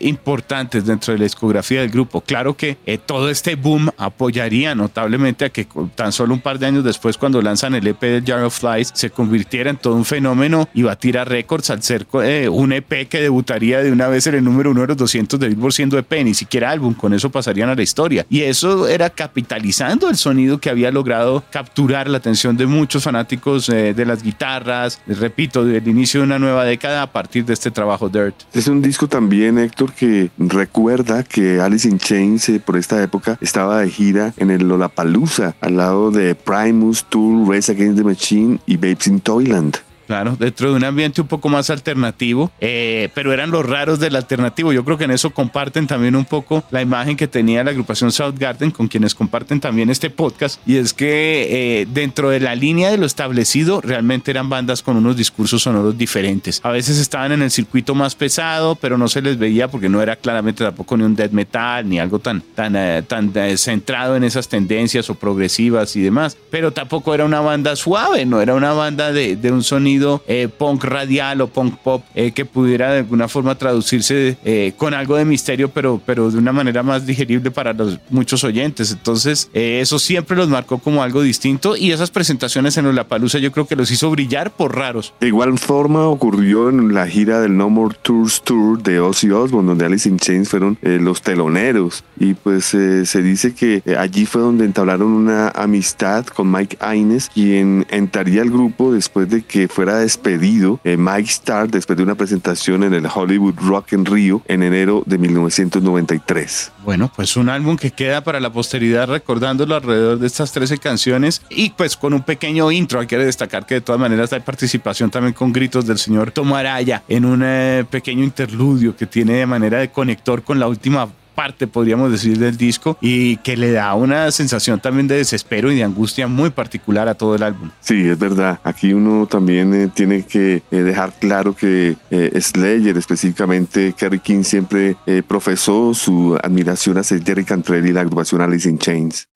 importantes 0.00 0.86
dentro 0.86 1.12
de 1.12 1.18
la 1.18 1.24
discografía 1.24 1.80
del 1.80 1.90
grupo. 1.90 2.20
Claro 2.20 2.56
que 2.56 2.78
todo 3.06 3.28
este 3.28 3.56
boom 3.56 3.90
apoyaría 3.96 4.76
notablemente 4.76 5.46
a 5.46 5.48
que 5.48 5.66
tan 5.96 6.12
solo 6.12 6.32
un 6.32 6.40
par 6.40 6.60
de 6.60 6.66
años 6.66 6.84
después, 6.84 7.18
cuando 7.18 7.42
lanzan 7.42 7.74
el 7.74 7.88
EP 7.88 8.20
Jar 8.30 8.44
of 8.44 8.58
Flies 8.58 8.90
se 8.94 9.10
convirtiera 9.10 9.70
en 9.70 9.76
todo 9.76 9.94
un 9.94 10.04
fenómeno 10.04 10.68
y 10.72 10.82
batiera 10.82 11.24
récords 11.24 11.70
al 11.70 11.82
ser 11.82 12.06
eh, 12.22 12.48
un 12.48 12.72
EP 12.72 13.08
que 13.08 13.20
debutaría 13.20 13.82
de 13.82 13.90
una 13.90 14.08
vez 14.08 14.26
en 14.26 14.36
el 14.36 14.44
número 14.44 14.70
uno 14.70 14.82
de 14.82 14.88
los 14.88 14.96
200 14.96 15.40
de 15.40 15.48
Billboard 15.48 15.72
siendo 15.72 15.98
EP, 15.98 16.12
ni 16.24 16.34
siquiera 16.34 16.70
álbum, 16.70 16.94
con 16.94 17.12
eso 17.12 17.30
pasarían 17.30 17.68
a 17.70 17.74
la 17.74 17.82
historia. 17.82 18.26
Y 18.30 18.42
eso 18.42 18.86
era 18.86 19.10
capitalizando 19.10 20.08
el 20.08 20.16
sonido 20.16 20.58
que 20.58 20.70
había 20.70 20.90
logrado 20.90 21.42
capturar 21.50 22.08
la 22.08 22.18
atención 22.18 22.56
de 22.56 22.66
muchos 22.66 23.04
fanáticos 23.04 23.68
eh, 23.68 23.94
de 23.94 24.06
las 24.06 24.22
guitarras, 24.22 25.00
repito, 25.06 25.64
del 25.64 25.86
inicio 25.88 26.20
de 26.20 26.26
una 26.26 26.38
nueva 26.38 26.64
década 26.64 27.02
a 27.02 27.12
partir 27.12 27.44
de 27.44 27.54
este 27.54 27.70
trabajo 27.70 28.08
Dirt. 28.08 28.34
Es 28.52 28.68
un 28.68 28.82
disco 28.82 29.08
también, 29.08 29.58
Héctor, 29.58 29.92
que 29.92 30.30
recuerda 30.38 31.22
que 31.24 31.60
Alice 31.60 31.88
in 31.88 31.98
Chains 31.98 32.48
eh, 32.48 32.60
por 32.60 32.76
esta 32.76 33.02
época 33.02 33.38
estaba 33.40 33.80
de 33.80 33.90
gira 33.90 34.32
en 34.36 34.50
el 34.50 34.68
Lollapalooza 34.68 35.54
al 35.60 35.76
lado 35.76 36.10
de 36.10 36.34
Primus, 36.34 37.04
Tool, 37.04 37.48
Race 37.48 37.70
Against 37.70 37.98
the 37.98 38.04
Machine 38.10 38.58
y 38.66 38.76
Babes 38.76 39.06
in 39.06 39.20
Toyland. 39.20 39.89
Claro, 40.10 40.34
dentro 40.36 40.70
de 40.70 40.76
un 40.76 40.82
ambiente 40.82 41.20
un 41.20 41.28
poco 41.28 41.48
más 41.48 41.70
alternativo, 41.70 42.50
eh, 42.60 43.10
pero 43.14 43.32
eran 43.32 43.52
los 43.52 43.64
raros 43.64 44.00
del 44.00 44.16
alternativo. 44.16 44.72
Yo 44.72 44.84
creo 44.84 44.98
que 44.98 45.04
en 45.04 45.12
eso 45.12 45.30
comparten 45.30 45.86
también 45.86 46.16
un 46.16 46.24
poco 46.24 46.64
la 46.72 46.82
imagen 46.82 47.16
que 47.16 47.28
tenía 47.28 47.62
la 47.62 47.70
agrupación 47.70 48.10
South 48.10 48.34
Garden, 48.36 48.72
con 48.72 48.88
quienes 48.88 49.14
comparten 49.14 49.60
también 49.60 49.88
este 49.88 50.10
podcast, 50.10 50.60
y 50.66 50.78
es 50.78 50.94
que 50.94 51.82
eh, 51.82 51.86
dentro 51.92 52.28
de 52.30 52.40
la 52.40 52.56
línea 52.56 52.90
de 52.90 52.98
lo 52.98 53.06
establecido, 53.06 53.80
realmente 53.82 54.32
eran 54.32 54.48
bandas 54.48 54.82
con 54.82 54.96
unos 54.96 55.16
discursos 55.16 55.62
sonoros 55.62 55.96
diferentes. 55.96 56.60
A 56.64 56.72
veces 56.72 56.98
estaban 56.98 57.30
en 57.30 57.42
el 57.42 57.52
circuito 57.52 57.94
más 57.94 58.16
pesado, 58.16 58.74
pero 58.74 58.98
no 58.98 59.06
se 59.06 59.22
les 59.22 59.38
veía 59.38 59.68
porque 59.68 59.88
no 59.88 60.02
era 60.02 60.16
claramente 60.16 60.64
tampoco 60.64 60.96
ni 60.96 61.04
un 61.04 61.14
death 61.14 61.30
metal, 61.30 61.88
ni 61.88 62.00
algo 62.00 62.18
tan, 62.18 62.40
tan, 62.56 62.74
eh, 62.74 63.04
tan 63.06 63.32
centrado 63.56 64.16
en 64.16 64.24
esas 64.24 64.48
tendencias 64.48 65.08
o 65.08 65.14
progresivas 65.14 65.94
y 65.94 66.00
demás. 66.00 66.36
Pero 66.50 66.72
tampoco 66.72 67.14
era 67.14 67.24
una 67.24 67.38
banda 67.38 67.76
suave, 67.76 68.26
no 68.26 68.40
era 68.40 68.56
una 68.56 68.72
banda 68.72 69.12
de, 69.12 69.36
de 69.36 69.52
un 69.52 69.62
sonido 69.62 69.99
eh, 70.26 70.48
punk 70.48 70.84
radial 70.84 71.40
o 71.40 71.48
punk 71.48 71.76
pop 71.76 72.02
eh, 72.14 72.32
que 72.32 72.44
pudiera 72.44 72.92
de 72.92 72.98
alguna 72.98 73.28
forma 73.28 73.54
traducirse 73.56 74.36
eh, 74.44 74.72
con 74.76 74.94
algo 74.94 75.16
de 75.16 75.24
misterio, 75.24 75.70
pero, 75.70 76.00
pero 76.04 76.30
de 76.30 76.38
una 76.38 76.52
manera 76.52 76.82
más 76.82 77.06
digerible 77.06 77.50
para 77.50 77.72
los 77.72 77.98
muchos 78.10 78.44
oyentes. 78.44 78.92
Entonces, 78.92 79.50
eso 79.52 79.98
siempre 79.98 80.36
los 80.36 80.48
marcó 80.48 80.78
como 80.78 81.02
algo 81.02 81.22
distinto 81.22 81.76
y 81.76 81.92
esas 81.92 82.10
presentaciones 82.10 82.76
en 82.76 82.94
La 82.94 83.04
Palusa 83.04 83.38
yo 83.38 83.52
creo 83.52 83.66
que 83.66 83.76
los 83.76 83.90
hizo 83.90 84.10
brillar 84.10 84.50
por 84.50 84.76
raros. 84.76 85.14
De 85.20 85.28
igual 85.28 85.58
forma 85.58 86.06
ocurrió 86.08 86.68
en 86.68 86.94
la 86.94 87.06
gira 87.06 87.40
del 87.40 87.56
No 87.56 87.70
More 87.70 87.96
Tours 88.02 88.42
Tour 88.42 88.82
de 88.82 89.00
Ozzy 89.00 89.30
Osbourne, 89.30 89.68
donde 89.68 89.84
Alice 89.84 90.08
in 90.08 90.18
Chains 90.18 90.48
fueron 90.48 90.78
los 90.82 91.22
teloneros 91.22 92.04
y 92.18 92.34
pues 92.34 92.64
se 92.64 93.22
dice 93.22 93.54
que 93.54 93.82
allí 93.98 94.26
fue 94.26 94.42
donde 94.42 94.64
entablaron 94.64 95.08
una 95.08 95.48
amistad 95.50 96.26
con 96.26 96.50
Mike 96.50 96.78
Aines, 96.80 97.30
quien 97.32 97.86
entraría 97.90 98.42
al 98.42 98.50
grupo 98.50 98.92
después 98.92 99.28
de 99.28 99.42
que 99.42 99.68
fuera 99.68 99.89
despedido 99.98 100.80
eh, 100.84 100.96
Mike 100.96 101.30
Starr 101.30 101.70
después 101.70 101.96
de 101.96 102.02
una 102.02 102.14
presentación 102.14 102.84
en 102.84 102.94
el 102.94 103.06
Hollywood 103.06 103.54
Rock 103.56 103.92
en 103.92 104.04
Rio 104.04 104.42
en 104.46 104.62
enero 104.62 105.02
de 105.06 105.18
1993. 105.18 106.72
Bueno, 106.84 107.10
pues 107.14 107.36
un 107.36 107.48
álbum 107.48 107.76
que 107.76 107.90
queda 107.90 108.22
para 108.22 108.40
la 108.40 108.52
posteridad 108.52 109.08
recordándolo 109.08 109.74
alrededor 109.74 110.18
de 110.18 110.26
estas 110.26 110.52
13 110.52 110.78
canciones 110.78 111.42
y 111.50 111.70
pues 111.70 111.96
con 111.96 112.14
un 112.14 112.22
pequeño 112.22 112.70
intro. 112.70 113.00
Hay 113.00 113.06
que 113.06 113.18
destacar 113.18 113.66
que 113.66 113.74
de 113.74 113.80
todas 113.80 114.00
maneras 114.00 114.32
hay 114.32 114.40
participación 114.40 115.10
también 115.10 115.34
con 115.34 115.52
gritos 115.52 115.86
del 115.86 115.98
señor 115.98 116.30
Tomaraya 116.30 117.02
en 117.08 117.24
un 117.24 117.42
eh, 117.44 117.84
pequeño 117.90 118.24
interludio 118.24 118.96
que 118.96 119.06
tiene 119.06 119.34
de 119.34 119.46
manera 119.46 119.78
de 119.78 119.90
conector 119.90 120.42
con 120.42 120.58
la 120.58 120.68
última 120.68 121.08
parte, 121.40 121.66
podríamos 121.66 122.12
decir, 122.12 122.38
del 122.38 122.58
disco 122.58 122.98
y 123.00 123.38
que 123.38 123.56
le 123.56 123.72
da 123.72 123.94
una 123.94 124.30
sensación 124.30 124.78
también 124.78 125.08
de 125.08 125.16
desespero 125.16 125.72
y 125.72 125.76
de 125.76 125.84
angustia 125.84 126.26
muy 126.26 126.50
particular 126.50 127.08
a 127.08 127.14
todo 127.14 127.34
el 127.34 127.42
álbum. 127.42 127.70
Sí, 127.80 128.06
es 128.06 128.18
verdad. 128.18 128.60
Aquí 128.62 128.92
uno 128.92 129.26
también 129.26 129.72
eh, 129.72 129.88
tiene 129.88 130.26
que 130.26 130.62
eh, 130.70 130.76
dejar 130.76 131.14
claro 131.18 131.56
que 131.56 131.96
eh, 132.10 132.38
Slayer, 132.38 132.94
específicamente 132.98 133.94
Kerry 133.96 134.18
King, 134.18 134.42
siempre 134.42 134.96
profesó 135.26 135.94
su 135.94 136.38
admiración 136.42 136.98
hacia 136.98 137.18
Jerry 137.18 137.44
Cantrell 137.44 137.86
y 137.86 137.92
la 137.94 138.02
agrupación 138.02 138.42
Alice 138.42 138.68
in 138.68 138.78
Chains. 138.78 139.26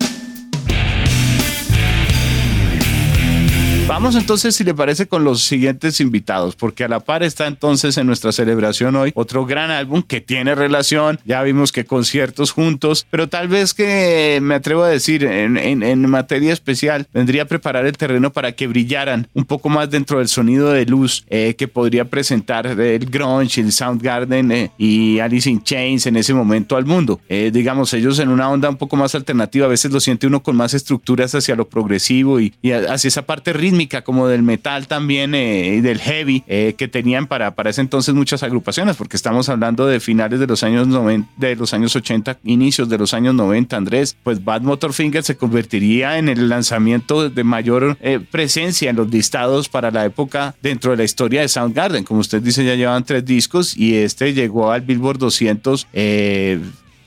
Vamos 3.87 4.17
entonces, 4.17 4.57
si 4.57 4.65
le 4.65 4.73
parece, 4.73 5.07
con 5.07 5.25
los 5.25 5.43
siguientes 5.43 6.01
invitados, 6.01 6.57
porque 6.57 6.85
a 6.85 6.89
la 6.89 7.01
par 7.01 7.23
está 7.23 7.47
entonces 7.47 7.99
en 7.99 8.07
nuestra 8.07 8.33
celebración 8.33 8.97
hoy 8.97 9.13
otro 9.15 9.45
gran 9.45 9.71
álbum 9.71 10.03
que 10.03 10.23
tiene 10.23 10.55
relación, 10.55 11.21
ya 11.27 11.43
vimos 11.43 11.71
que 11.71 11.85
conciertos 11.85 12.51
juntos, 12.51 13.07
pero 13.11 13.29
tal 13.29 13.49
vez 13.49 13.75
que 13.75 14.39
me 14.41 14.55
atrevo 14.55 14.85
a 14.85 14.89
decir, 14.89 15.25
en, 15.25 16.09
materia 16.09 16.55
especial, 16.55 17.07
vendría 17.13 17.43
a 17.43 17.45
preparar 17.45 17.85
el 17.85 17.97
terreno 17.99 18.33
para 18.33 18.53
que 18.53 18.67
brillaran 18.67 19.29
un 19.35 19.45
poco 19.45 19.69
más 19.69 19.91
dentro 19.91 20.19
del 20.19 20.29
sonido 20.29 20.71
de 20.71 20.87
luz 20.87 21.27
eh, 21.29 21.55
que 21.59 21.69
podría 21.69 22.07
presentar 22.07 22.67
el 22.67 23.07
grunge, 23.07 23.61
el 23.61 23.71
Soundgarden 23.71 24.51
eh, 24.51 24.71
y 24.79 25.19
Alice 25.19 25.51
in 25.51 25.63
Chains 25.63 26.07
en 26.07 26.17
ese 26.17 26.33
momento 26.33 26.77
al 26.77 26.87
mundo. 26.87 27.21
Eh, 27.29 27.51
digamos, 27.53 27.93
ellos 27.93 28.19
en 28.19 28.31
una 28.31 28.49
onda 28.49 28.71
un 28.71 28.77
poco 28.77 28.97
más 28.97 29.15
alternativa, 29.15 29.67
a 29.67 29.69
veces 29.69 29.93
lo 29.93 30.01
siente 30.01 30.27
uno 30.27 30.43
con 30.43 30.57
más 30.57 30.73
estructuras 30.73 31.35
hacia 31.35 31.55
lo 31.55 31.69
progresivo 31.69 32.41
y, 32.41 32.55
y 32.63 32.71
hacia 32.73 33.09
esa 33.09 33.23
parte 33.23 33.53
rítmica 33.53 33.74
como 34.05 34.29
del 34.29 34.43
metal 34.43 34.87
también 34.87 35.35
eh, 35.35 35.77
y 35.77 35.81
del 35.81 35.99
heavy 35.99 36.45
eh, 36.47 36.75
que 36.77 36.89
tenían 36.89 37.27
para, 37.27 37.55
para 37.55 37.71
ese 37.71 37.81
entonces 37.81 38.15
muchas 38.15 38.43
agrupaciones, 38.43 38.97
porque 38.97 39.17
estamos 39.17 39.49
hablando 39.49 39.87
de 39.87 40.01
finales 40.01 40.41
de 40.41 40.47
los 40.47 40.63
años 40.63 40.87
90, 40.87 41.29
de 41.37 41.57
los 41.57 41.75
años 41.75 41.95
80, 41.97 42.39
inicios 42.45 42.89
de 42.89 42.99
los 42.99 43.15
años 43.15 43.35
90, 43.35 43.77
Andrés, 43.77 44.17
pues 44.23 44.45
Bad 44.45 44.63
Motorfinger 44.63 45.23
se 45.23 45.37
convertiría 45.37 46.19
en 46.19 46.29
el 46.29 46.49
lanzamiento 46.49 47.29
de 47.29 47.45
mayor 47.45 47.97
eh, 48.01 48.21
presencia 48.21 48.91
en 48.91 48.97
los 48.97 49.11
listados 49.11 49.69
para 49.69 49.91
la 49.91 50.05
época 50.05 50.55
dentro 50.63 50.93
de 50.93 50.99
la 50.99 51.05
historia 51.05 51.41
de 51.41 51.49
Soundgarden. 51.49 52.05
Como 52.05 52.21
usted 52.21 52.41
dice, 52.41 52.65
ya 52.65 52.75
llevaban 52.75 53.05
tres 53.05 53.25
discos 53.25 53.77
y 53.77 53.97
este 53.97 54.33
llegó 54.33 54.71
al 54.71 54.83
Billboard 54.83 55.19
200 55.19 55.89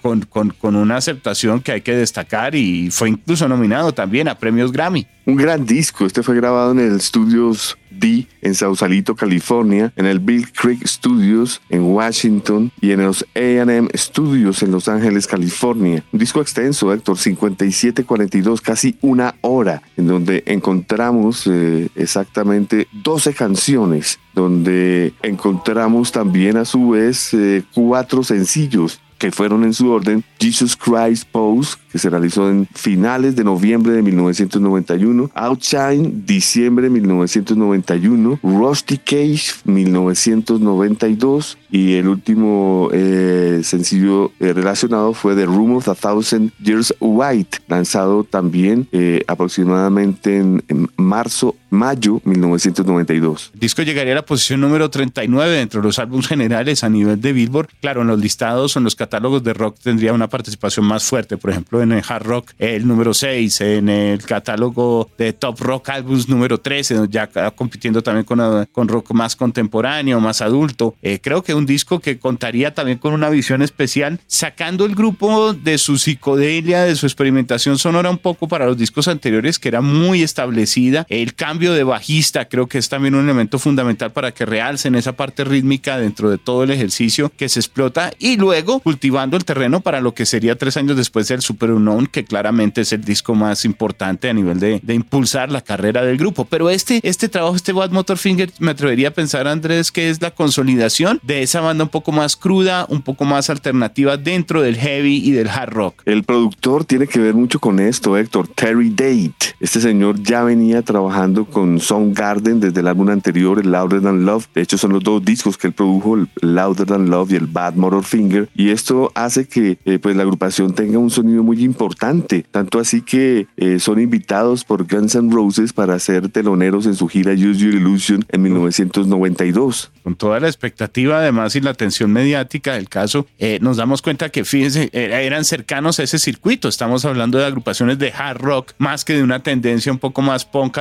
con, 0.08 0.22
con, 0.22 0.50
con, 0.52 0.76
una 0.78 0.96
aceptación 0.96 1.60
que 1.60 1.74
hay 1.74 1.82
que 1.82 1.94
destacar 1.94 2.56
y 2.56 2.90
fue 2.92 3.10
incluso 3.10 3.46
nominado 3.50 3.94
también 3.94 4.30
a 4.30 4.36
premios 4.36 4.72
Grammy. 4.72 5.06
Un 5.26 5.36
gran 5.36 5.66
disco, 5.66 6.06
este 6.06 6.24
fue 6.24 6.38
grabado 6.38 6.72
en 6.72 6.80
el 6.80 7.02
Studios 7.02 7.78
B 7.90 8.26
en 8.42 8.56
Sausalito, 8.56 9.16
California, 9.16 9.92
en 9.98 10.06
el 10.06 10.20
Bill 10.20 10.50
Creek 10.54 10.88
Studios 10.88 11.62
en 11.70 11.82
Washington 11.82 12.72
y 12.80 12.92
en 12.92 13.04
los 13.04 13.26
AM 13.36 13.90
Studios 13.94 14.64
en 14.64 14.72
Los 14.72 14.88
Ángeles, 14.88 15.28
California. 15.28 16.06
Un 16.14 16.20
disco 16.20 16.40
extenso, 16.40 16.94
Héctor, 16.94 17.18
57-42, 17.18 18.62
casi 18.62 18.98
una 19.02 19.36
hora, 19.42 19.82
en 19.98 20.08
donde 20.08 20.44
encontramos 20.46 21.46
eh, 21.48 21.90
exactamente 21.96 22.88
12 22.94 23.34
canciones, 23.34 24.20
donde 24.34 25.14
encontramos 25.22 26.14
también 26.14 26.56
a 26.56 26.64
su 26.64 26.92
vez 26.92 27.34
eh, 27.34 27.66
cuatro 27.74 28.24
sencillos 28.24 29.02
que 29.18 29.32
fueron 29.32 29.64
en 29.64 29.74
su 29.74 29.90
orden 29.90 30.24
Jesus 30.40 30.76
Christ 30.76 31.28
Pose, 31.32 31.78
que 31.92 32.00
se 32.00 32.10
realizó 32.10 32.50
en 32.50 32.68
finales 32.74 33.36
de 33.36 33.44
noviembre 33.44 33.94
de 33.94 34.02
1991, 34.02 35.32
Outshine, 35.34 36.24
diciembre 36.26 36.84
de 36.84 36.90
1991, 36.92 38.40
Rusty 38.44 38.98
Cage, 38.98 39.54
1992, 39.66 41.58
y 41.72 41.94
el 41.94 42.08
último 42.08 42.90
eh, 42.94 43.62
sencillo 43.64 44.32
eh, 44.40 44.54
relacionado 44.54 45.14
fue 45.14 45.36
The 45.36 45.46
Room 45.46 45.76
of 45.76 45.88
a 45.90 45.96
Thousand 45.96 46.52
Years 46.64 46.94
White, 47.00 47.60
lanzado 47.68 48.24
también 48.24 48.88
eh, 48.92 49.24
aproximadamente 49.28 50.38
en, 50.38 50.64
en 50.68 50.90
marzo 50.98 51.56
mayo 51.70 52.22
1992. 52.24 53.52
El 53.54 53.60
disco 53.60 53.82
llegaría 53.84 54.14
a 54.14 54.16
la 54.18 54.26
posición 54.26 54.62
número 54.62 54.90
39 54.90 55.52
dentro 55.52 55.82
de 55.82 55.88
los 55.88 56.00
álbumes 56.00 56.28
generales 56.28 56.84
a 56.84 56.90
nivel 56.90 57.20
de 57.22 57.34
Billboard. 57.34 57.70
Claro, 57.82 58.02
en 58.02 58.08
los 58.08 58.20
listados 58.20 58.76
o 58.76 58.80
en 58.80 58.86
los 58.86 58.96
catálogos 58.96 59.44
de 59.44 59.54
rock 59.54 59.78
tendría 59.82 60.14
una 60.14 60.28
participación 60.28 60.86
más 60.86 61.04
fuerte, 61.04 61.38
por 61.38 61.52
ejemplo, 61.52 61.82
en 61.82 61.92
el 61.92 62.04
Hard 62.08 62.26
Rock 62.26 62.52
el 62.58 62.88
número 62.88 63.14
6, 63.14 63.62
en 63.62 63.90
el 63.90 64.24
catálogo 64.24 65.10
de 65.18 65.34
Top 65.34 65.60
Rock 65.60 65.90
Albums 65.90 66.30
número 66.30 66.60
13, 66.60 67.08
ya 67.10 67.28
compitiendo 67.56 68.02
también 68.02 68.26
con, 68.26 68.66
con 68.72 68.88
rock 68.88 69.12
más 69.12 69.36
contemporáneo, 69.36 70.20
más 70.20 70.42
adulto. 70.42 70.96
Eh, 71.02 71.20
creo 71.22 71.44
que 71.44 71.54
un 71.54 71.66
disco 71.66 72.00
que 72.00 72.20
contaría 72.20 72.74
también 72.74 72.98
con 72.98 73.14
una 73.14 73.30
visión 73.30 73.62
especial, 73.62 74.20
sacando 74.28 74.86
el 74.86 74.96
grupo 74.96 75.54
de 75.54 75.78
su 75.78 75.98
psicodelia, 75.98 76.84
de 76.84 76.96
su 76.96 77.06
experimentación 77.06 77.78
sonora 77.78 78.10
un 78.10 78.18
poco 78.18 78.48
para 78.48 78.66
los 78.66 78.78
discos 78.78 79.08
anteriores, 79.08 79.60
que 79.60 79.70
era 79.70 79.82
muy 79.82 80.24
establecida. 80.24 81.06
El 81.10 81.34
cambio 81.34 81.57
de 81.58 81.84
bajista 81.84 82.48
creo 82.48 82.68
que 82.68 82.78
es 82.78 82.90
también 82.90 83.16
un 83.16 83.26
elemento 83.26 83.60
fundamental 83.60 84.12
para 84.12 84.32
que 84.32 84.46
realcen 84.46 84.96
esa 84.96 85.14
parte 85.14 85.44
rítmica 85.44 85.98
dentro 85.98 86.30
de 86.30 86.38
todo 86.38 86.64
el 86.64 86.72
ejercicio 86.72 87.32
que 87.36 87.50
se 87.50 87.60
explota 87.60 88.12
y 88.20 88.38
luego 88.38 88.80
cultivando 88.80 89.36
el 89.36 89.46
terreno 89.46 89.82
para 89.82 90.02
lo 90.02 90.14
que 90.14 90.26
sería 90.26 90.58
tres 90.58 90.78
años 90.78 90.96
después 90.96 91.28
del 91.28 91.42
Super 91.42 91.72
Unknown, 91.72 92.08
que 92.08 92.24
claramente 92.24 92.82
es 92.82 92.94
el 92.94 93.04
disco 93.04 93.36
más 93.36 93.66
importante 93.66 94.30
a 94.30 94.34
nivel 94.34 94.60
de, 94.60 94.80
de 94.84 94.94
impulsar 94.94 95.52
la 95.52 95.62
carrera 95.62 96.04
del 96.04 96.18
grupo. 96.18 96.46
Pero 96.46 96.70
este, 96.70 97.00
este 97.04 97.30
trabajo, 97.30 97.56
este 97.56 97.74
Bad 97.74 97.92
Motorfinger, 97.92 98.52
me 98.60 98.72
atrevería 98.72 99.10
a 99.10 99.12
pensar, 99.12 99.48
Andrés, 99.48 99.92
que 99.92 100.10
es 100.10 100.22
la 100.22 100.32
consolidación 100.32 101.20
de 101.24 101.42
esa 101.42 101.62
banda 101.62 101.84
un 101.84 101.90
poco 101.90 102.12
más 102.12 102.36
cruda, 102.36 102.86
un 102.90 103.02
poco 103.02 103.26
más 103.26 103.50
alternativa 103.50 104.18
dentro 104.18 104.62
del 104.62 104.78
heavy 104.78 105.18
y 105.18 105.32
del 105.32 105.48
hard 105.50 105.72
rock. 105.72 106.02
El 106.06 106.24
productor 106.24 106.86
tiene 106.86 107.08
que 107.08 107.20
ver 107.20 107.34
mucho 107.34 107.60
con 107.60 107.80
esto, 107.80 108.18
Héctor. 108.18 108.48
Terry 108.48 108.90
Date. 108.90 109.56
Este 109.60 109.82
señor 109.82 110.22
ya 110.22 110.44
venía 110.44 110.82
trabajando 110.82 111.46
con 111.52 111.80
Soundgarden 111.80 112.60
desde 112.60 112.80
el 112.80 112.88
álbum 112.88 113.10
anterior, 113.10 113.60
el 113.60 113.72
Louder 113.72 114.02
Than 114.02 114.26
Love. 114.26 114.48
De 114.54 114.62
hecho, 114.62 114.78
son 114.78 114.94
los 114.94 115.04
dos 115.04 115.24
discos 115.24 115.58
que 115.58 115.68
él 115.68 115.74
produjo, 115.74 116.16
el 116.16 116.28
Louder 116.42 116.88
Than 116.88 117.10
Love 117.10 117.32
y 117.32 117.36
el 117.36 117.48
Bad 117.48 117.76
Motor 117.76 118.04
Finger. 118.04 118.50
Y 118.56 118.70
esto 118.70 119.12
hace 119.16 119.48
que 119.48 119.78
eh, 119.86 120.00
pues 120.00 120.16
la 120.16 120.24
agrupación 120.24 120.74
tenga 120.74 121.00
un 121.00 121.10
sonido 121.10 121.44
muy 121.44 121.64
importante, 121.64 122.46
tanto 122.50 122.80
así 122.80 123.02
que 123.02 123.48
eh, 123.58 123.80
son 123.80 124.00
invitados 124.00 124.64
por 124.64 124.88
Guns 124.88 125.16
N' 125.16 125.32
Roses 125.32 125.74
para 125.74 126.00
ser 126.00 126.30
teloneros 126.30 126.86
en 126.86 126.96
su 126.96 127.08
gira 127.08 127.34
Use 127.34 127.60
Your 127.60 127.74
Illusion 127.74 128.26
en 128.30 128.42
1992. 128.42 129.92
Con 130.04 130.16
toda 130.16 130.40
la 130.40 130.48
expectativa 130.48 131.20
además 131.20 131.56
y 131.56 131.62
la 131.62 131.72
atención 131.72 132.12
mediática 132.12 132.76
del 132.76 132.88
caso, 132.88 133.28
eh, 133.40 133.60
nos 133.62 133.78
damos 133.78 134.02
cuenta 134.02 134.30
que 134.30 134.46
fíjense, 134.46 134.90
eran 134.94 135.44
cercanos 135.44 136.00
a 136.00 136.04
ese 136.04 136.18
circuito. 136.18 136.70
Estamos 136.70 137.04
hablando 137.04 137.38
de 137.38 137.46
agrupaciones 137.46 138.00
de 138.00 138.14
hard 138.14 138.40
rock 138.40 138.74
más 138.78 139.04
que 139.04 139.14
de 139.14 139.24
una 139.24 139.44
tendencia 139.44 139.92
un 139.92 140.00
poco 140.00 140.22
más 140.22 140.46
punk 140.46 140.78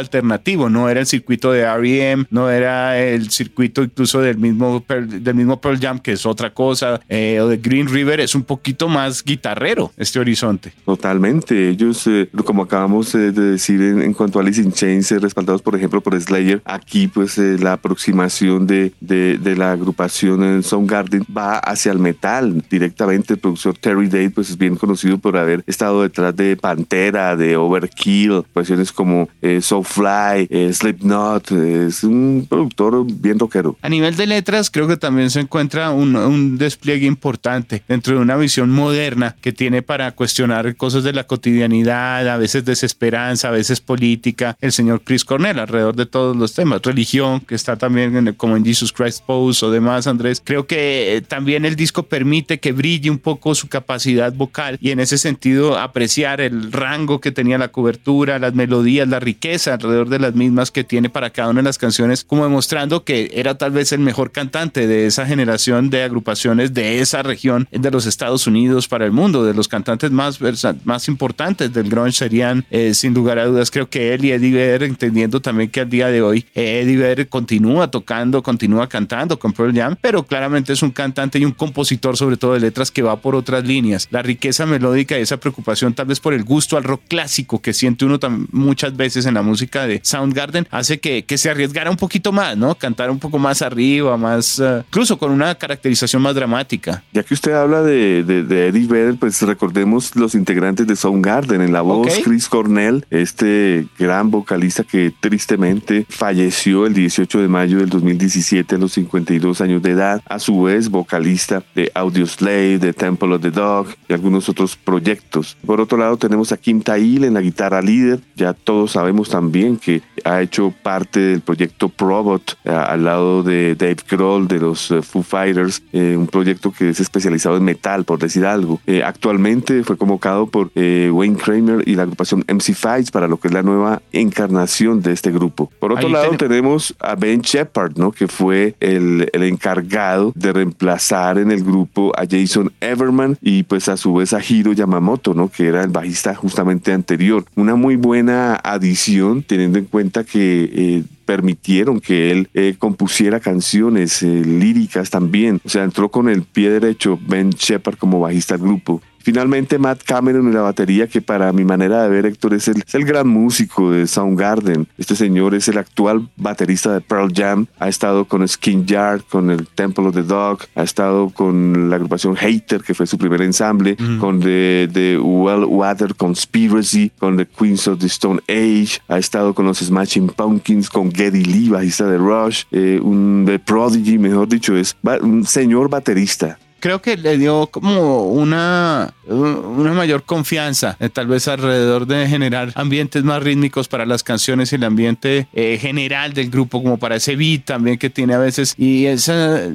No 0.56 0.88
era 0.88 1.00
el 1.00 1.06
circuito 1.06 1.52
de 1.52 1.60
R.E.M., 1.60 2.26
no 2.30 2.50
era 2.50 2.98
el 2.98 3.30
circuito 3.30 3.82
incluso 3.82 4.20
del 4.20 4.38
mismo, 4.38 4.84
del 4.88 5.34
mismo 5.34 5.60
Pearl 5.60 5.78
Jam, 5.78 5.98
que 5.98 6.12
es 6.12 6.24
otra 6.26 6.52
cosa, 6.52 7.00
eh, 7.08 7.38
o 7.40 7.48
de 7.48 7.58
Green 7.58 7.88
River, 7.88 8.20
es 8.20 8.34
un 8.34 8.44
poquito 8.44 8.88
más 8.88 9.22
guitarrero 9.22 9.92
este 9.96 10.18
horizonte. 10.18 10.72
Totalmente. 10.84 11.68
Ellos, 11.68 12.06
eh, 12.06 12.28
como 12.44 12.62
acabamos 12.62 13.12
de 13.12 13.32
decir 13.32 13.80
en, 13.80 14.12
cuanto 14.14 14.38
a 14.38 14.42
Alice 14.42 14.60
in 14.60 14.72
Chains, 14.72 15.10
respaldados 15.20 15.62
por 15.62 15.76
ejemplo 15.76 16.00
por 16.00 16.20
Slayer, 16.20 16.62
aquí 16.64 17.08
pues 17.08 17.38
la 17.38 17.74
aproximación 17.74 18.66
de, 18.66 18.92
de, 19.00 19.38
de 19.38 19.56
la 19.56 19.72
agrupación 19.72 20.62
Soundgarden 20.62 21.24
va 21.36 21.58
hacia 21.58 21.92
el 21.92 21.98
metal 21.98 22.64
directamente. 22.70 23.34
El 23.34 23.40
productor 23.40 23.76
Terry 23.78 24.06
Date 24.06 24.30
pues 24.30 24.50
es 24.50 24.58
bien 24.58 24.76
conocido 24.76 25.18
por 25.18 25.36
haber 25.36 25.62
estado 25.66 26.02
detrás 26.02 26.34
de 26.34 26.56
Pantera, 26.56 27.36
de 27.36 27.56
Overkill, 27.56 28.44
canciones 28.54 28.92
como 28.92 29.28
eh, 29.42 29.60
Soulfly, 29.60 30.45
eh, 30.50 30.72
Slipknot. 30.72 31.52
Es 31.52 32.04
un 32.04 32.46
productor 32.48 33.04
bien 33.06 33.38
rockero. 33.38 33.76
A 33.82 33.88
nivel 33.88 34.16
de 34.16 34.26
letras, 34.26 34.70
creo 34.70 34.88
que 34.88 34.96
también 34.96 35.30
se 35.30 35.40
encuentra 35.40 35.90
un, 35.90 36.16
un 36.16 36.58
despliegue 36.58 37.06
importante 37.06 37.82
dentro 37.88 38.16
de 38.16 38.20
una 38.20 38.36
visión 38.36 38.70
moderna 38.70 39.36
que 39.40 39.52
tiene 39.52 39.82
para 39.82 40.12
cuestionar 40.12 40.76
cosas 40.76 41.04
de 41.04 41.12
la 41.12 41.24
cotidianidad, 41.24 42.28
a 42.28 42.36
veces 42.36 42.64
desesperanza, 42.64 43.48
a 43.48 43.52
veces 43.52 43.80
política. 43.80 44.56
El 44.60 44.72
señor 44.72 45.02
Chris 45.04 45.24
Cornell 45.24 45.58
alrededor 45.58 45.96
de 45.96 46.06
todos 46.06 46.36
los 46.36 46.54
temas, 46.54 46.82
religión, 46.82 47.40
que 47.40 47.54
está 47.54 47.76
también 47.76 48.16
en, 48.16 48.34
como 48.34 48.56
en 48.56 48.64
Jesus 48.64 48.92
Christ 48.92 49.24
Pose 49.24 49.64
o 49.64 49.70
demás, 49.70 50.06
Andrés. 50.06 50.42
Creo 50.44 50.66
que 50.66 51.16
eh, 51.16 51.20
también 51.20 51.64
el 51.64 51.76
disco 51.76 52.04
permite 52.04 52.60
que 52.60 52.72
brille 52.72 53.10
un 53.10 53.18
poco 53.18 53.54
su 53.54 53.68
capacidad 53.68 54.32
vocal 54.32 54.78
y 54.80 54.90
en 54.90 55.00
ese 55.00 55.18
sentido 55.18 55.78
apreciar 55.78 56.40
el 56.40 56.72
rango 56.72 57.20
que 57.20 57.32
tenía 57.32 57.58
la 57.58 57.68
cobertura, 57.68 58.38
las 58.38 58.54
melodías, 58.54 59.08
la 59.08 59.20
riqueza 59.20 59.74
alrededor 59.74 60.08
de 60.08 60.18
las 60.18 60.34
mismas 60.36 60.70
que 60.70 60.84
tiene 60.84 61.10
para 61.10 61.30
cada 61.30 61.48
una 61.48 61.60
de 61.60 61.64
las 61.64 61.78
canciones, 61.78 62.24
como 62.24 62.44
demostrando 62.44 63.04
que 63.04 63.30
era 63.34 63.56
tal 63.56 63.72
vez 63.72 63.92
el 63.92 64.00
mejor 64.00 64.30
cantante 64.30 64.86
de 64.86 65.06
esa 65.06 65.26
generación 65.26 65.90
de 65.90 66.02
agrupaciones 66.02 66.74
de 66.74 67.00
esa 67.00 67.22
región 67.22 67.66
de 67.70 67.90
los 67.90 68.06
Estados 68.06 68.46
Unidos 68.46 68.88
para 68.88 69.04
el 69.04 69.12
mundo, 69.12 69.44
de 69.44 69.54
los 69.54 69.68
cantantes 69.68 70.10
más, 70.10 70.38
más 70.84 71.08
importantes 71.08 71.72
del 71.72 71.88
grunge 71.88 72.12
serían 72.12 72.64
eh, 72.70 72.94
sin 72.94 73.14
lugar 73.14 73.38
a 73.38 73.46
dudas 73.46 73.70
creo 73.70 73.88
que 73.88 74.12
él 74.14 74.24
y 74.24 74.32
Eddie 74.32 74.52
Vedder, 74.52 74.82
entendiendo 74.82 75.40
también 75.40 75.70
que 75.70 75.80
al 75.80 75.88
día 75.88 76.08
de 76.08 76.22
hoy 76.22 76.44
eh, 76.54 76.82
Eddie 76.82 76.96
Vedder 76.96 77.28
continúa 77.28 77.90
tocando, 77.90 78.42
continúa 78.42 78.88
cantando 78.88 79.38
con 79.38 79.52
Pearl 79.52 79.74
Jam, 79.74 79.96
pero 80.00 80.24
claramente 80.24 80.72
es 80.72 80.82
un 80.82 80.90
cantante 80.90 81.38
y 81.38 81.44
un 81.44 81.52
compositor 81.52 82.16
sobre 82.16 82.36
todo 82.36 82.54
de 82.54 82.60
letras 82.60 82.90
que 82.90 83.02
va 83.02 83.16
por 83.16 83.34
otras 83.34 83.64
líneas. 83.64 84.08
La 84.10 84.22
riqueza 84.22 84.66
melódica 84.66 85.18
y 85.18 85.22
esa 85.22 85.38
preocupación 85.38 85.94
tal 85.94 86.06
vez 86.06 86.20
por 86.20 86.34
el 86.34 86.44
gusto 86.44 86.76
al 86.76 86.84
rock 86.84 87.02
clásico 87.08 87.62
que 87.62 87.72
siente 87.72 88.04
uno 88.04 88.18
muchas 88.50 88.96
veces 88.96 89.26
en 89.26 89.34
la 89.34 89.42
música 89.42 89.86
de 89.86 90.00
Soundgarden 90.26 90.66
hace 90.70 90.98
que, 90.98 91.24
que 91.24 91.38
se 91.38 91.50
arriesgara 91.50 91.90
un 91.90 91.96
poquito 91.96 92.32
más, 92.32 92.56
¿no? 92.56 92.74
Cantar 92.74 93.10
un 93.10 93.18
poco 93.18 93.38
más 93.38 93.62
arriba, 93.62 94.16
más, 94.16 94.58
uh, 94.58 94.82
incluso 94.88 95.18
con 95.18 95.30
una 95.30 95.54
caracterización 95.54 96.20
más 96.22 96.34
dramática. 96.34 97.04
Ya 97.12 97.22
que 97.22 97.34
usted 97.34 97.52
habla 97.52 97.82
de, 97.82 98.24
de, 98.24 98.66
Eddie 98.68 98.86
Vedder, 98.86 99.16
pues 99.16 99.40
recordemos 99.42 100.16
los 100.16 100.34
integrantes 100.34 100.86
de 100.86 100.96
Soundgarden. 100.96 101.60
En 101.60 101.72
la 101.72 101.82
voz, 101.82 102.12
Chris 102.24 102.48
Cornell, 102.48 103.04
este 103.10 103.86
gran 103.98 104.30
vocalista 104.30 104.82
que 104.82 105.12
tristemente 105.20 106.06
falleció 106.08 106.86
el 106.86 106.94
18 106.94 107.40
de 107.40 107.48
mayo 107.48 107.78
del 107.78 107.88
2017 107.88 108.74
a 108.74 108.78
los 108.78 108.92
52 108.92 109.60
años 109.60 109.82
de 109.82 109.92
edad. 109.92 110.22
A 110.26 110.38
su 110.38 110.62
vez, 110.62 110.88
vocalista 110.88 111.62
de 111.74 111.90
Audioslave, 111.94 112.78
de 112.78 112.92
Temple 112.92 113.34
of 113.34 113.42
the 113.42 113.50
Dog 113.50 113.88
y 114.08 114.12
algunos 114.12 114.48
otros 114.48 114.76
proyectos. 114.76 115.56
Por 115.64 115.80
otro 115.80 115.98
lado, 115.98 116.16
tenemos 116.16 116.50
a 116.52 116.56
Kim 116.56 116.82
Tail 116.82 117.24
en 117.24 117.34
la 117.34 117.40
guitarra 117.40 117.80
líder. 117.80 118.20
Ya 118.34 118.52
todos 118.52 118.92
sabemos 118.92 119.28
también 119.28 119.76
que 119.76 120.02
ha 120.24 120.42
hecho 120.42 120.72
parte 120.82 121.20
del 121.20 121.40
proyecto 121.40 121.88
Probot 121.88 122.56
eh, 122.64 122.70
al 122.70 123.04
lado 123.04 123.42
de 123.42 123.74
Dave 123.74 123.96
Grohl 124.08 124.48
de 124.48 124.58
los 124.58 124.90
eh, 124.90 125.02
Foo 125.02 125.22
Fighters, 125.22 125.82
eh, 125.92 126.16
un 126.16 126.26
proyecto 126.26 126.72
que 126.72 126.90
es 126.90 127.00
especializado 127.00 127.56
en 127.56 127.64
metal, 127.64 128.04
por 128.04 128.18
decir 128.18 128.44
algo. 128.44 128.80
actualmente 129.04 129.82
fue 129.84 129.96
convocado 129.96 130.46
por 130.46 130.70
Wayne 130.74 131.36
Kramer 131.36 131.88
y 131.88 131.94
la 131.94 132.02
agrupación 132.02 132.44
MC 132.48 132.74
Fights 132.74 133.10
para 133.10 133.28
lo 133.28 133.38
que 133.38 133.48
es 133.48 133.54
la 133.54 133.62
nueva 133.62 134.02
encarnación 134.12 135.02
de 135.02 135.12
este 135.12 135.30
grupo. 135.30 135.70
Por 135.78 135.92
otro 135.92 136.08
lado, 136.08 136.36
tenemos 136.36 136.94
a 137.00 137.14
Ben 137.14 137.40
Shepard, 137.40 137.96
¿no? 137.96 138.12
que 138.12 138.28
fue 138.28 138.74
el, 138.80 139.28
el 139.32 139.42
encargado 139.42 140.32
de 140.34 140.52
reemplazar 140.52 141.38
en 141.38 141.50
el 141.50 141.62
grupo 141.64 142.12
a 142.16 142.24
Jason 142.28 142.72
Everman 142.80 143.38
y 143.40 143.62
pues 143.64 143.88
a 143.88 143.96
su 143.96 144.14
vez 144.14 144.32
a 144.32 144.40
Hiro 144.40 144.72
Yamamoto, 144.72 145.34
¿no? 145.34 145.48
que 145.48 145.66
era 145.66 145.82
el 145.82 145.90
bajista 145.90 146.34
justamente 146.34 146.92
anterior. 146.92 147.44
Una 147.54 147.74
muy 147.74 147.96
buena 147.96 148.56
adición 148.62 149.42
teniendo 149.42 149.78
en 149.78 149.84
cuenta 149.86 150.05
que 150.10 150.70
eh, 150.72 151.02
permitieron 151.24 152.00
que 152.00 152.30
él 152.30 152.48
eh, 152.54 152.76
compusiera 152.78 153.40
canciones 153.40 154.22
eh, 154.22 154.26
líricas 154.26 155.10
también. 155.10 155.60
O 155.64 155.68
sea, 155.68 155.84
entró 155.84 156.10
con 156.10 156.28
el 156.28 156.42
pie 156.42 156.70
derecho 156.70 157.18
Ben 157.26 157.50
Shepard 157.50 157.96
como 157.98 158.20
bajista 158.20 158.56
del 158.56 158.66
grupo. 158.66 159.02
Finalmente 159.26 159.80
Matt 159.80 160.04
Cameron 160.04 160.46
en 160.46 160.54
la 160.54 160.60
batería, 160.60 161.08
que 161.08 161.20
para 161.20 161.52
mi 161.52 161.64
manera 161.64 162.04
de 162.04 162.08
ver 162.08 162.26
Héctor 162.26 162.54
es 162.54 162.68
el, 162.68 162.84
es 162.86 162.94
el 162.94 163.04
gran 163.04 163.26
músico 163.26 163.90
de 163.90 164.06
Soundgarden. 164.06 164.86
Este 164.98 165.16
señor 165.16 165.56
es 165.56 165.66
el 165.66 165.78
actual 165.78 166.28
baterista 166.36 166.94
de 166.94 167.00
Pearl 167.00 167.32
Jam, 167.34 167.66
ha 167.80 167.88
estado 167.88 168.26
con 168.26 168.46
Skin 168.46 168.86
Yard, 168.86 169.22
con 169.28 169.50
el 169.50 169.66
Temple 169.66 170.06
of 170.06 170.14
the 170.14 170.22
Dog, 170.22 170.60
ha 170.76 170.84
estado 170.84 171.30
con 171.30 171.90
la 171.90 171.96
agrupación 171.96 172.36
Hater, 172.36 172.82
que 172.82 172.94
fue 172.94 173.08
su 173.08 173.18
primer 173.18 173.42
ensamble, 173.42 173.96
con 174.20 174.38
The, 174.38 174.88
the 174.92 175.18
Well 175.18 175.64
Water 175.64 176.14
Conspiracy, 176.14 177.10
con 177.18 177.36
The 177.36 177.46
Queens 177.46 177.88
of 177.88 177.98
the 177.98 178.06
Stone 178.06 178.42
Age, 178.48 179.00
ha 179.08 179.18
estado 179.18 179.54
con 179.54 179.66
los 179.66 179.78
Smashing 179.78 180.28
Pumpkins, 180.28 180.88
con 180.88 181.10
Geddy 181.10 181.42
Lee, 181.42 181.68
bajista 181.68 182.06
de 182.06 182.18
Rush, 182.18 182.62
eh, 182.70 183.00
un 183.02 183.42
The 183.44 183.58
Prodigy, 183.58 184.18
mejor 184.18 184.46
dicho, 184.46 184.76
es 184.76 184.96
un 185.20 185.44
señor 185.44 185.90
baterista 185.90 186.60
creo 186.80 187.02
que 187.02 187.16
le 187.16 187.38
dio 187.38 187.68
como 187.68 188.24
una, 188.28 189.14
una 189.26 189.92
mayor 189.92 190.24
confianza, 190.24 190.96
eh, 191.00 191.08
tal 191.08 191.26
vez 191.26 191.48
alrededor 191.48 192.06
de 192.06 192.28
generar 192.28 192.72
ambientes 192.74 193.24
más 193.24 193.42
rítmicos 193.42 193.88
para 193.88 194.06
las 194.06 194.22
canciones 194.22 194.72
y 194.72 194.76
el 194.76 194.84
ambiente 194.84 195.48
eh, 195.52 195.78
general 195.80 196.32
del 196.32 196.50
grupo, 196.50 196.82
como 196.82 196.98
para 196.98 197.16
ese 197.16 197.36
beat 197.36 197.64
también 197.64 197.98
que 197.98 198.10
tiene 198.10 198.34
a 198.34 198.38
veces 198.38 198.74
y 198.76 199.06
ese 199.06 199.74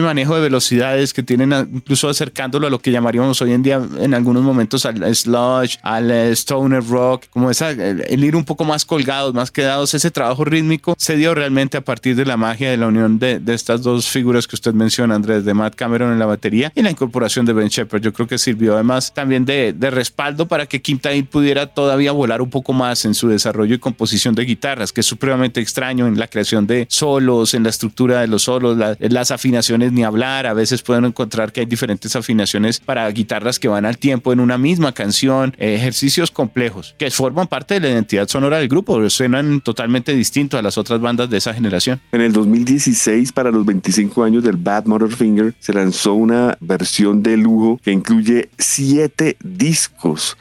manejo 0.00 0.34
de 0.34 0.40
velocidades 0.40 1.12
que 1.12 1.22
tienen, 1.22 1.52
incluso 1.74 2.08
acercándolo 2.08 2.66
a 2.66 2.70
lo 2.70 2.78
que 2.78 2.90
llamaríamos 2.90 3.40
hoy 3.42 3.52
en 3.52 3.62
día 3.62 3.80
en 3.98 4.14
algunos 4.14 4.42
momentos 4.42 4.86
al 4.86 5.14
sludge, 5.14 5.78
al 5.82 6.10
stoner 6.34 6.84
rock, 6.86 7.24
como 7.30 7.50
esa, 7.50 7.70
el, 7.70 8.24
ir 8.24 8.36
un 8.36 8.44
poco 8.44 8.64
más 8.64 8.84
colgados, 8.84 9.34
más 9.34 9.50
quedados, 9.50 9.94
ese 9.94 10.10
trabajo 10.10 10.44
rítmico 10.44 10.94
se 10.98 11.16
dio 11.16 11.34
realmente 11.34 11.76
a 11.76 11.80
partir 11.80 12.16
de 12.16 12.24
la 12.24 12.36
magia 12.36 12.70
de 12.70 12.76
la 12.76 12.86
unión 12.86 13.18
de, 13.18 13.40
de 13.40 13.54
estas 13.54 13.82
dos 13.82 14.08
figuras 14.08 14.46
que 14.46 14.56
usted 14.56 14.72
menciona, 14.72 15.14
Andrés, 15.14 15.44
de 15.44 15.54
Matt 15.54 15.74
Cameron 15.74 16.11
en 16.12 16.18
la 16.18 16.26
batería 16.26 16.72
y 16.74 16.82
la 16.82 16.90
incorporación 16.90 17.46
de 17.46 17.52
Ben 17.52 17.68
Shepard. 17.68 18.02
Yo 18.02 18.12
creo 18.12 18.26
que 18.26 18.38
sirvió 18.38 18.74
además 18.74 19.12
también 19.12 19.44
de, 19.44 19.72
de 19.72 19.90
respaldo 19.90 20.46
para 20.46 20.66
que 20.66 20.80
Kim 20.80 20.98
pudiera 21.30 21.66
todavía 21.66 22.12
volar 22.12 22.42
un 22.42 22.50
poco 22.50 22.72
más 22.72 23.04
en 23.04 23.14
su 23.14 23.28
desarrollo 23.28 23.74
y 23.74 23.78
composición 23.78 24.34
de 24.34 24.44
guitarras, 24.44 24.92
que 24.92 25.00
es 25.00 25.06
supremamente 25.06 25.60
extraño 25.60 26.06
en 26.06 26.18
la 26.18 26.28
creación 26.28 26.66
de 26.66 26.86
solos, 26.88 27.54
en 27.54 27.64
la 27.64 27.70
estructura 27.70 28.20
de 28.20 28.28
los 28.28 28.42
solos, 28.42 28.78
las 28.98 29.30
afinaciones 29.30 29.92
ni 29.92 30.04
hablar. 30.04 30.46
A 30.46 30.54
veces 30.54 30.82
pueden 30.82 31.04
encontrar 31.04 31.52
que 31.52 31.60
hay 31.60 31.66
diferentes 31.66 32.14
afinaciones 32.14 32.80
para 32.80 33.08
guitarras 33.10 33.58
que 33.58 33.68
van 33.68 33.84
al 33.84 33.98
tiempo 33.98 34.32
en 34.32 34.40
una 34.40 34.58
misma 34.58 34.92
canción, 34.92 35.54
ejercicios 35.58 36.30
complejos 36.30 36.94
que 36.98 37.10
forman 37.10 37.46
parte 37.46 37.74
de 37.74 37.80
la 37.80 37.88
identidad 37.90 38.28
sonora 38.28 38.58
del 38.58 38.68
grupo, 38.68 39.08
suenan 39.10 39.60
totalmente 39.60 40.14
distintos 40.14 40.58
a 40.58 40.62
las 40.62 40.78
otras 40.78 41.00
bandas 41.00 41.28
de 41.30 41.38
esa 41.38 41.54
generación. 41.54 42.00
En 42.12 42.20
el 42.20 42.32
2016, 42.32 43.32
para 43.32 43.50
los 43.50 43.64
25 43.64 44.24
años 44.24 44.44
del 44.44 44.56
Bad 44.56 44.84
Finger, 45.16 45.54
se 45.58 45.72
lanzó 45.72 46.01
una 46.10 46.56
versión 46.60 47.22
de 47.22 47.36
lujo 47.36 47.80
que 47.82 47.92
incluye 47.92 48.50
siete 48.58 49.36
discos. 49.42 50.36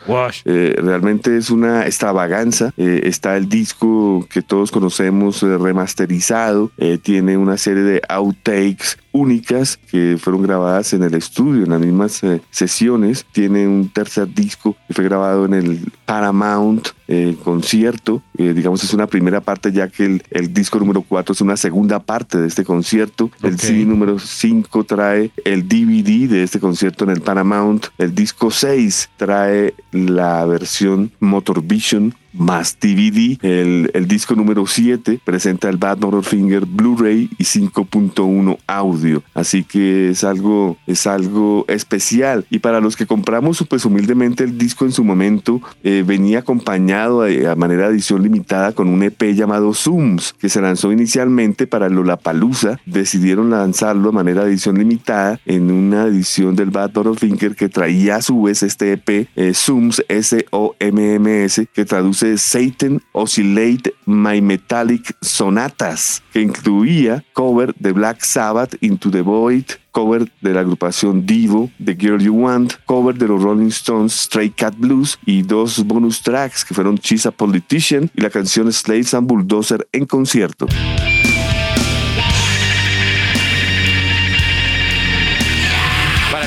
Eh, 0.46 0.76
realmente 0.78 1.38
es 1.38 1.50
una 1.50 1.86
extravaganza. 1.86 2.74
Eh, 2.78 3.02
está 3.04 3.38
el 3.38 3.48
disco 3.48 4.28
que 4.32 4.42
todos 4.42 4.72
conocemos 4.72 5.44
eh, 5.44 5.58
remasterizado. 5.58 6.72
tiene 7.04 7.38
una 7.38 7.58
serie 7.58 7.84
de 7.84 8.02
outtakes 8.10 8.98
únicas 9.12 9.78
que 9.78 10.18
fueron 10.20 10.44
grabadas 10.44 10.94
en 10.94 11.04
el 11.04 11.14
estudio, 11.14 11.64
en 11.64 11.72
las 11.72 11.82
mismas 11.82 12.24
eh, 12.24 12.42
sesiones. 12.50 13.26
Tiene 13.32 13.68
un 13.68 13.90
tercer 13.90 14.34
disco 14.34 14.76
que 14.88 14.94
fue 14.94 15.04
grabado 15.04 15.46
en 15.46 15.54
el 15.54 15.92
Paramount 16.06 16.90
eh, 17.08 17.36
concierto. 17.44 18.22
Eh, 18.38 18.54
digamos, 18.54 18.84
es 18.84 18.94
una 18.94 19.08
primera 19.08 19.42
parte, 19.42 19.72
ya 19.72 19.88
que 19.90 20.06
el, 20.06 20.24
el, 20.30 20.54
disco 20.54 20.80
número 20.80 21.02
4 21.02 21.34
es 21.34 21.42
una 21.42 21.58
segunda 21.58 22.00
parte 22.00 22.38
de 22.38 22.48
este 22.48 22.64
concierto. 22.64 23.30
El 23.44 23.60
CD 23.60 23.86
número 23.86 24.18
5 24.20 24.84
trae 24.86 25.32
el 25.44 25.68
DVD 25.68 26.30
de 26.30 26.44
este 26.44 26.60
concierto 26.60 27.04
en 27.04 27.12
el 27.12 27.22
Paramount. 27.22 27.88
El 27.98 28.16
disco 28.16 28.52
6 28.52 29.10
trae 29.18 29.74
la 29.92 30.46
versión 30.46 31.12
Motor 31.20 31.62
Vision 31.64 32.16
más 32.34 32.78
DVD. 32.80 33.38
El, 33.42 33.92
el 33.94 34.08
disco 34.08 34.36
número 34.36 34.66
7 34.66 35.20
presenta 35.24 35.70
el 35.70 35.78
Bad 35.78 36.00
Finger 36.24 36.66
Blu-ray 36.66 37.30
y 37.38 37.44
5.1 37.44 38.58
audio. 38.68 39.24
Así 39.34 39.64
que 39.64 40.10
es 40.10 40.24
algo, 40.24 40.78
es 40.88 41.08
algo 41.08 41.66
especial. 41.68 42.46
Y 42.50 42.60
para 42.60 42.80
los 42.80 42.96
que 42.96 43.06
compramos, 43.06 43.66
pues 43.70 43.86
humildemente 43.86 44.44
el 44.44 44.58
disco 44.58 44.86
en 44.86 44.92
su 44.92 45.04
momento 45.04 45.62
eh, 45.84 46.04
venía 46.06 46.40
acompañado 46.40 47.24
a, 47.24 47.56
manera 47.56 47.88
de 47.88 47.94
edición 47.94 48.24
limitada 48.24 48.72
con 48.74 48.88
un 48.88 49.04
EP 49.04 49.22
llamado 49.34 49.74
Zooms, 49.74 50.34
que 50.34 50.50
se 50.50 50.62
lanzó 50.62 50.92
inicialmente 50.92 51.68
para 51.68 51.90
Lollapalooza. 51.90 52.80
Decidieron 52.86 53.50
lanzarlo 53.50 54.10
a 54.10 54.14
manera 54.14 54.44
de 54.44 54.52
edición 54.52 54.78
limitada 54.78 55.40
en 55.46 55.72
una 55.72 56.06
edición 56.06 56.56
del 56.56 56.70
Bad 56.70 56.92
Finger 57.18 57.56
que 57.56 57.70
traía 57.70 58.18
a 58.18 58.22
su 58.22 58.44
vez 58.44 58.64
este 58.64 58.94
EP 58.94 59.28
eh, 59.36 59.54
Zooms, 59.54 60.04
S-O-M-M-S, 60.08 61.68
que 61.74 61.86
traduce 61.86 62.21
Satan 62.38 63.02
Oscillate 63.14 63.94
My 64.06 64.42
Metallic 64.42 65.16
Sonatas, 65.22 66.22
que 66.32 66.42
incluía 66.42 67.24
cover 67.34 67.74
de 67.80 67.92
Black 67.92 68.24
Sabbath 68.24 68.76
Into 68.82 69.10
the 69.10 69.22
Void, 69.22 69.66
cover 69.92 70.32
de 70.42 70.54
la 70.54 70.62
agrupación 70.62 71.26
Divo, 71.26 71.70
The 71.84 71.96
Girl 71.96 72.22
You 72.22 72.36
Want, 72.36 72.74
cover 72.86 73.16
de 73.16 73.28
los 73.28 73.42
Rolling 73.42 73.70
Stones 73.70 74.14
Stray 74.14 74.52
Cat 74.52 74.76
Blues 74.78 75.18
y 75.26 75.42
dos 75.42 75.86
bonus 75.86 76.22
tracks 76.22 76.64
que 76.64 76.74
fueron 76.74 76.96
She's 76.96 77.26
a 77.26 77.32
Politician 77.32 78.10
y 78.16 78.22
la 78.22 78.30
canción 78.30 78.72
Slaves 78.72 79.14
and 79.14 79.28
Bulldozer 79.28 79.88
en 79.92 80.06
concierto. 80.06 80.68